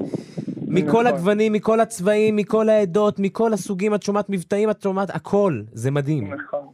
מכל 0.68 0.88
נכון. 0.88 1.08
הגוונים, 1.08 1.54
מכל 1.54 1.80
הצבעים, 1.80 2.36
מכל 2.36 2.70
העדות, 2.70 3.20
מכל 3.20 3.54
הסוגים, 3.54 3.96
את 3.96 4.04
שומעת 4.04 4.30
מבטאים, 4.30 4.70
את 4.70 4.82
שומעת 4.82 5.10
הכל. 5.16 5.62
זה 5.74 5.92
מדהים. 5.92 6.34
נכון. 6.34 6.68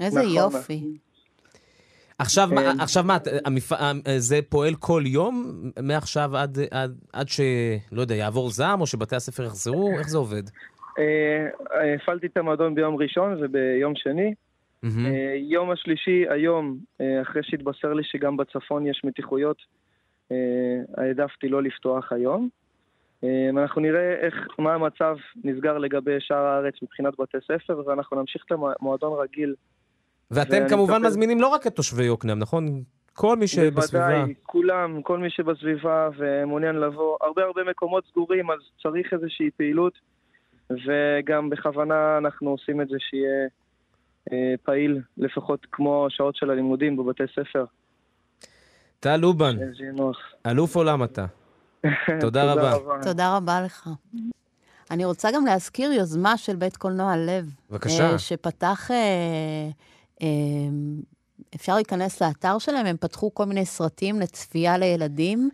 איזה 0.00 0.20
נכון. 0.20 0.32
יופי. 0.32 0.84
עכשיו, 2.18 2.48
מה, 2.54 2.62
כן. 2.62 2.80
עכשיו 2.80 3.04
מה, 3.04 3.18
המפ... 3.44 3.72
זה 4.16 4.38
פועל 4.48 4.74
כל 4.74 5.02
יום, 5.06 5.62
מעכשיו 5.82 6.36
עד, 6.36 6.58
עד, 6.70 6.98
עד 7.12 7.28
ש... 7.28 7.40
לא 7.92 8.00
יודע, 8.00 8.14
יעבור 8.14 8.50
זעם, 8.50 8.80
או 8.80 8.86
שבתי 8.86 9.16
הספר 9.16 9.42
יחזרו? 9.42 9.90
איך 9.98 10.08
זה 10.08 10.18
עובד? 10.18 10.42
אה, 10.98 11.94
הפעלתי 11.94 12.26
את 12.26 12.36
המועדון 12.36 12.74
ביום 12.74 12.96
ראשון 12.96 13.44
וביום 13.44 13.92
שני. 13.96 14.34
אה, 14.84 15.34
יום 15.36 15.70
השלישי, 15.70 16.24
היום, 16.28 16.78
אה, 17.00 17.22
אחרי 17.22 17.42
שהתבשר 17.44 17.92
לי 17.92 18.02
שגם 18.04 18.36
בצפון 18.36 18.86
יש 18.86 19.00
מתיחויות, 19.04 19.56
אה, 20.32 20.36
העדפתי 20.96 21.48
לא 21.48 21.62
לפתוח 21.62 22.12
היום. 22.12 22.48
אה, 23.24 23.48
אנחנו 23.50 23.80
נראה 23.80 24.14
איך, 24.14 24.34
מה 24.58 24.74
המצב 24.74 25.16
נסגר 25.44 25.78
לגבי 25.78 26.16
שאר 26.20 26.36
הארץ 26.46 26.74
מבחינת 26.82 27.14
בתי 27.18 27.38
ספר, 27.44 27.82
ואנחנו 27.86 28.20
נמשיך 28.20 28.44
את 28.46 28.52
המועדון 28.52 29.20
רגיל. 29.20 29.54
ואתם 30.30 30.68
כמובן 30.68 30.94
מטפל- 30.94 31.06
מזמינים 31.06 31.40
לא 31.40 31.48
רק 31.48 31.66
את 31.66 31.76
תושבי 31.76 32.04
יוקנעם, 32.04 32.38
נכון? 32.38 32.82
כל 33.12 33.36
מי 33.36 33.46
שבסביבה. 33.46 34.08
בוודאי, 34.08 34.34
כולם, 34.42 35.02
כל 35.02 35.18
מי 35.18 35.30
שבסביבה 35.30 36.08
ומעוניין 36.18 36.74
לבוא. 36.76 37.16
הרבה 37.20 37.42
הרבה 37.42 37.60
מקומות 37.70 38.04
סגורים, 38.10 38.50
אז 38.50 38.58
צריך 38.82 39.12
איזושהי 39.12 39.50
פעילות, 39.56 39.92
וגם 40.70 41.50
בכוונה 41.50 42.18
אנחנו 42.18 42.50
עושים 42.50 42.80
את 42.80 42.88
זה 42.88 42.96
שיהיה 42.98 43.46
אה, 44.32 44.54
פעיל, 44.62 45.00
לפחות 45.16 45.66
כמו 45.72 46.06
השעות 46.06 46.36
של 46.36 46.50
הלימודים 46.50 46.96
בבתי 46.96 47.22
ספר. 47.32 47.64
טל 49.00 49.16
לובן. 49.16 49.56
אלוף 50.46 50.76
עולם 50.76 51.04
אתה. 51.04 51.26
תודה 52.20 52.52
רבה. 52.52 52.72
תודה 53.02 53.36
רבה 53.36 53.60
לך. 53.64 53.88
אני 54.90 55.04
רוצה 55.04 55.28
גם 55.34 55.46
להזכיר 55.46 55.92
יוזמה 55.92 56.36
של 56.36 56.56
בית 56.56 56.76
קולנוע 56.76 57.16
לב. 57.16 57.44
בבקשה. 57.70 58.10
אה, 58.12 58.18
שפתח, 58.18 58.90
אה, 58.90 59.68
אפשר 61.54 61.74
להיכנס 61.74 62.22
לאתר 62.22 62.58
שלהם, 62.58 62.86
הם 62.86 62.96
פתחו 63.00 63.34
כל 63.34 63.44
מיני 63.44 63.66
סרטים 63.66 64.20
לצפייה 64.20 64.78
לילדים. 64.78 65.50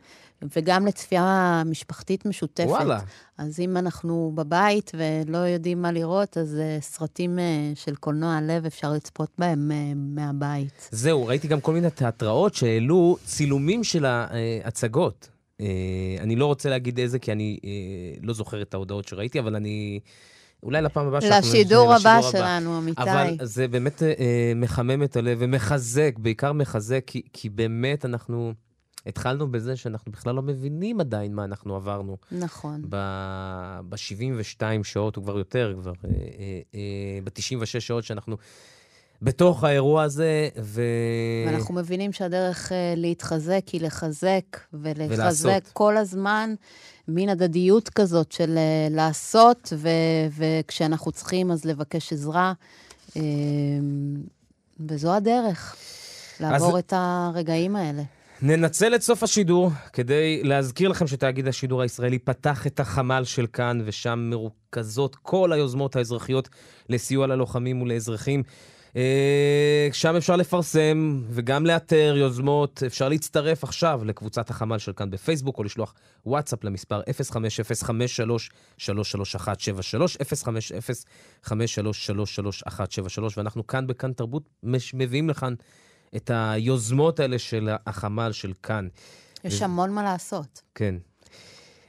וגם 0.56 0.86
לצפייה 0.86 1.62
משפחתית 1.66 2.26
משותפת. 2.26 2.66
וואלה. 2.68 3.00
אז 3.38 3.60
אם 3.60 3.76
אנחנו 3.76 4.32
בבית 4.34 4.92
ולא 4.94 5.38
יודעים 5.38 5.82
מה 5.82 5.92
לראות, 5.92 6.38
אז 6.38 6.56
uh, 6.56 6.82
סרטים 6.82 7.38
uh, 7.38 7.78
של 7.78 7.94
קולנוע 7.94 8.40
לב, 8.42 8.66
אפשר 8.66 8.92
לצפות 8.92 9.30
בהם 9.38 9.70
uh, 9.70 9.74
מהבית. 9.96 10.88
זהו, 10.90 11.26
ראיתי 11.26 11.48
גם 11.48 11.60
כל 11.60 11.72
מיני 11.72 11.90
תיאטראות 11.90 12.54
שהעלו 12.54 13.16
צילומים 13.24 13.84
של 13.84 14.04
ההצגות. 14.04 15.28
אני 16.20 16.36
לא 16.36 16.46
רוצה 16.46 16.70
להגיד 16.70 16.98
איזה, 16.98 17.18
כי 17.18 17.32
אני 17.32 17.58
לא 18.22 18.34
זוכר 18.34 18.62
את 18.62 18.74
ההודעות 18.74 19.08
שראיתי, 19.08 19.38
אבל 19.38 19.56
אני... 19.56 20.00
אולי 20.64 20.82
לפעם 20.82 21.06
הבאה 21.06 21.20
שאנחנו... 21.20 21.48
לשידור 21.48 21.94
הבא 21.94 22.22
שלנו, 22.22 22.78
אמיתי. 22.78 23.02
אבל 23.02 23.36
זה 23.42 23.68
באמת 23.68 24.02
אה, 24.02 24.52
מחמם 24.56 25.02
את 25.02 25.16
הלב 25.16 25.38
ומחזק, 25.40 26.14
בעיקר 26.18 26.52
מחזק, 26.52 27.02
כי, 27.06 27.22
כי 27.32 27.48
באמת 27.48 28.04
אנחנו 28.04 28.52
התחלנו 29.06 29.52
בזה 29.52 29.76
שאנחנו 29.76 30.12
בכלל 30.12 30.34
לא 30.34 30.42
מבינים 30.42 31.00
עדיין 31.00 31.34
מה 31.34 31.44
אנחנו 31.44 31.76
עברנו. 31.76 32.16
נכון. 32.32 32.82
ב-72 33.88 34.62
שעות, 34.82 35.16
או 35.16 35.22
כבר 35.22 35.38
יותר, 35.38 35.74
כבר 35.80 35.92
אה, 36.04 36.10
אה, 36.10 36.60
אה, 36.74 37.18
ב-96 37.24 37.80
שעות 37.80 38.04
שאנחנו 38.04 38.36
בתוך 39.24 39.64
האירוע 39.64 40.02
הזה, 40.02 40.48
ו... 40.62 40.82
ואנחנו 41.46 41.74
מבינים 41.74 42.12
שהדרך 42.12 42.68
uh, 42.68 42.72
להתחזק 42.96 43.68
היא 43.72 43.80
לחזק, 43.80 44.42
ולחזק 44.72 45.44
ולעשות. 45.44 45.72
כל 45.72 45.96
הזמן, 45.96 46.54
מין 47.08 47.28
הדדיות 47.28 47.88
כזאת 47.88 48.32
של 48.32 48.58
uh, 48.90 48.94
לעשות, 48.94 49.72
ו- 49.76 49.88
וכשאנחנו 50.36 51.12
צריכים 51.12 51.50
אז 51.50 51.64
לבקש 51.64 52.12
עזרה. 52.12 52.52
Um, 53.08 53.16
וזו 54.88 55.14
הדרך, 55.14 55.76
לעבור 56.40 56.78
אז- 56.78 56.84
את 56.86 56.92
הרגעים 56.96 57.76
האלה. 57.76 58.02
ננצל 58.42 58.94
את 58.94 59.02
סוף 59.02 59.22
השידור 59.22 59.70
כדי 59.92 60.40
להזכיר 60.42 60.88
לכם 60.88 61.06
שתאגיד 61.06 61.48
השידור 61.48 61.82
הישראלי 61.82 62.18
פתח 62.18 62.66
את 62.66 62.80
החמ"ל 62.80 63.24
של 63.24 63.46
כאן, 63.52 63.80
ושם 63.84 64.30
מרוכזות 64.30 65.16
כל 65.16 65.52
היוזמות 65.52 65.96
האזרחיות 65.96 66.48
לסיוע 66.88 67.26
ללוחמים 67.26 67.82
ולאזרחים. 67.82 68.42
אה, 68.96 69.88
שם 69.92 70.16
אפשר 70.16 70.36
לפרסם 70.36 71.22
וגם 71.30 71.66
לאתר 71.66 72.14
יוזמות. 72.18 72.82
אפשר 72.86 73.08
להצטרף 73.08 73.64
עכשיו 73.64 74.00
לקבוצת 74.04 74.50
החמ"ל 74.50 74.78
של 74.78 74.92
כאן 74.92 75.10
בפייסבוק, 75.10 75.58
או 75.58 75.64
לשלוח 75.64 75.94
וואטסאפ 76.26 76.64
למספר 76.64 77.00
05053331173, 77.00 78.82
05053331173, 81.44 81.50
ואנחנו 83.36 83.66
כאן 83.66 83.86
בכאן 83.86 84.12
תרבות 84.12 84.42
מש- 84.62 84.94
מביאים 84.94 85.30
לכאן 85.30 85.54
את 86.16 86.30
היוזמות 86.34 87.20
האלה 87.20 87.38
של 87.38 87.70
החמ"ל 87.86 88.32
של 88.32 88.52
כאן. 88.62 88.88
יש 89.44 89.62
המון 89.62 89.90
מה 89.90 90.02
לעשות. 90.02 90.62
כן. 90.74 90.94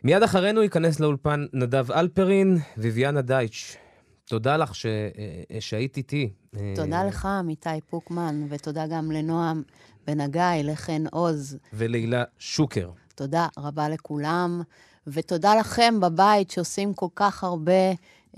מיד 0.03 0.23
אחרינו 0.23 0.63
ייכנס 0.63 0.99
לאולפן 0.99 1.45
נדב 1.53 1.91
אלפרין, 1.91 2.57
ויviana 2.77 3.21
דייטש. 3.21 3.75
תודה 4.25 4.57
לך 4.57 4.75
ש... 4.75 4.85
אה, 4.85 5.61
שהיית 5.61 5.97
איתי. 5.97 6.29
תודה 6.75 7.01
אה, 7.01 7.05
לך, 7.05 7.25
עמיתי 7.25 7.69
פוקמן, 7.89 8.45
ותודה 8.49 8.87
גם 8.87 9.11
לנועם 9.11 9.63
בן 10.07 10.21
הגיא, 10.21 10.61
לחן 10.63 11.03
עוז. 11.11 11.57
ולהילה 11.73 12.23
שוקר. 12.39 12.89
תודה 13.15 13.47
רבה 13.57 13.89
לכולם, 13.89 14.61
ותודה 15.07 15.55
לכם 15.55 15.99
בבית 15.99 16.51
שעושים 16.51 16.93
כל 16.93 17.07
כך 17.15 17.43
הרבה, 17.43 17.91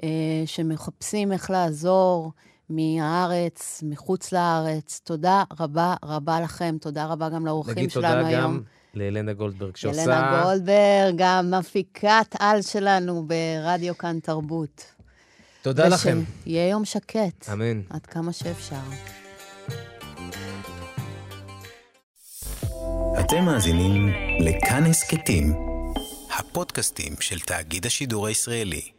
אה, 0.03 0.43
שמחפשים 0.45 1.31
איך 1.31 1.49
לעזור 1.49 2.31
מהארץ, 2.69 3.83
מחוץ 3.85 4.31
לארץ. 4.31 5.01
תודה 5.03 5.43
רבה 5.59 5.95
רבה 6.05 6.41
לכם. 6.41 6.75
תודה 6.81 7.05
רבה 7.05 7.29
גם 7.29 7.45
לאורחים 7.45 7.73
נגיד 7.77 7.91
שלנו 7.91 8.15
תודה 8.15 8.27
היום. 8.27 8.53
גם 8.53 8.61
לאלנה 8.93 9.33
גולדברג, 9.33 9.75
שעושה... 9.75 10.01
ילנה 10.01 10.43
גולדברג, 10.43 11.15
גם 11.17 11.53
מפיקת 11.59 12.35
על 12.39 12.61
שלנו 12.61 13.27
ברדיו 13.27 13.97
כאן 13.97 14.19
תרבות. 14.19 14.96
תודה 15.67 15.87
לכם. 15.87 16.23
ושיהיה 16.41 16.69
יום 16.69 16.85
שקט, 16.85 17.49
אמן. 17.53 17.81
עד 17.89 18.05
כמה 18.05 18.33
שאפשר. 18.33 18.75
אתם 23.19 23.45
מאזינים 23.45 24.09
לכאן 24.39 24.83
הסכתים, 24.83 25.53
הפודקאסטים 26.39 27.13
של 27.19 27.39
תאגיד 27.39 27.85
השידור 27.85 28.27
הישראלי. 28.27 28.96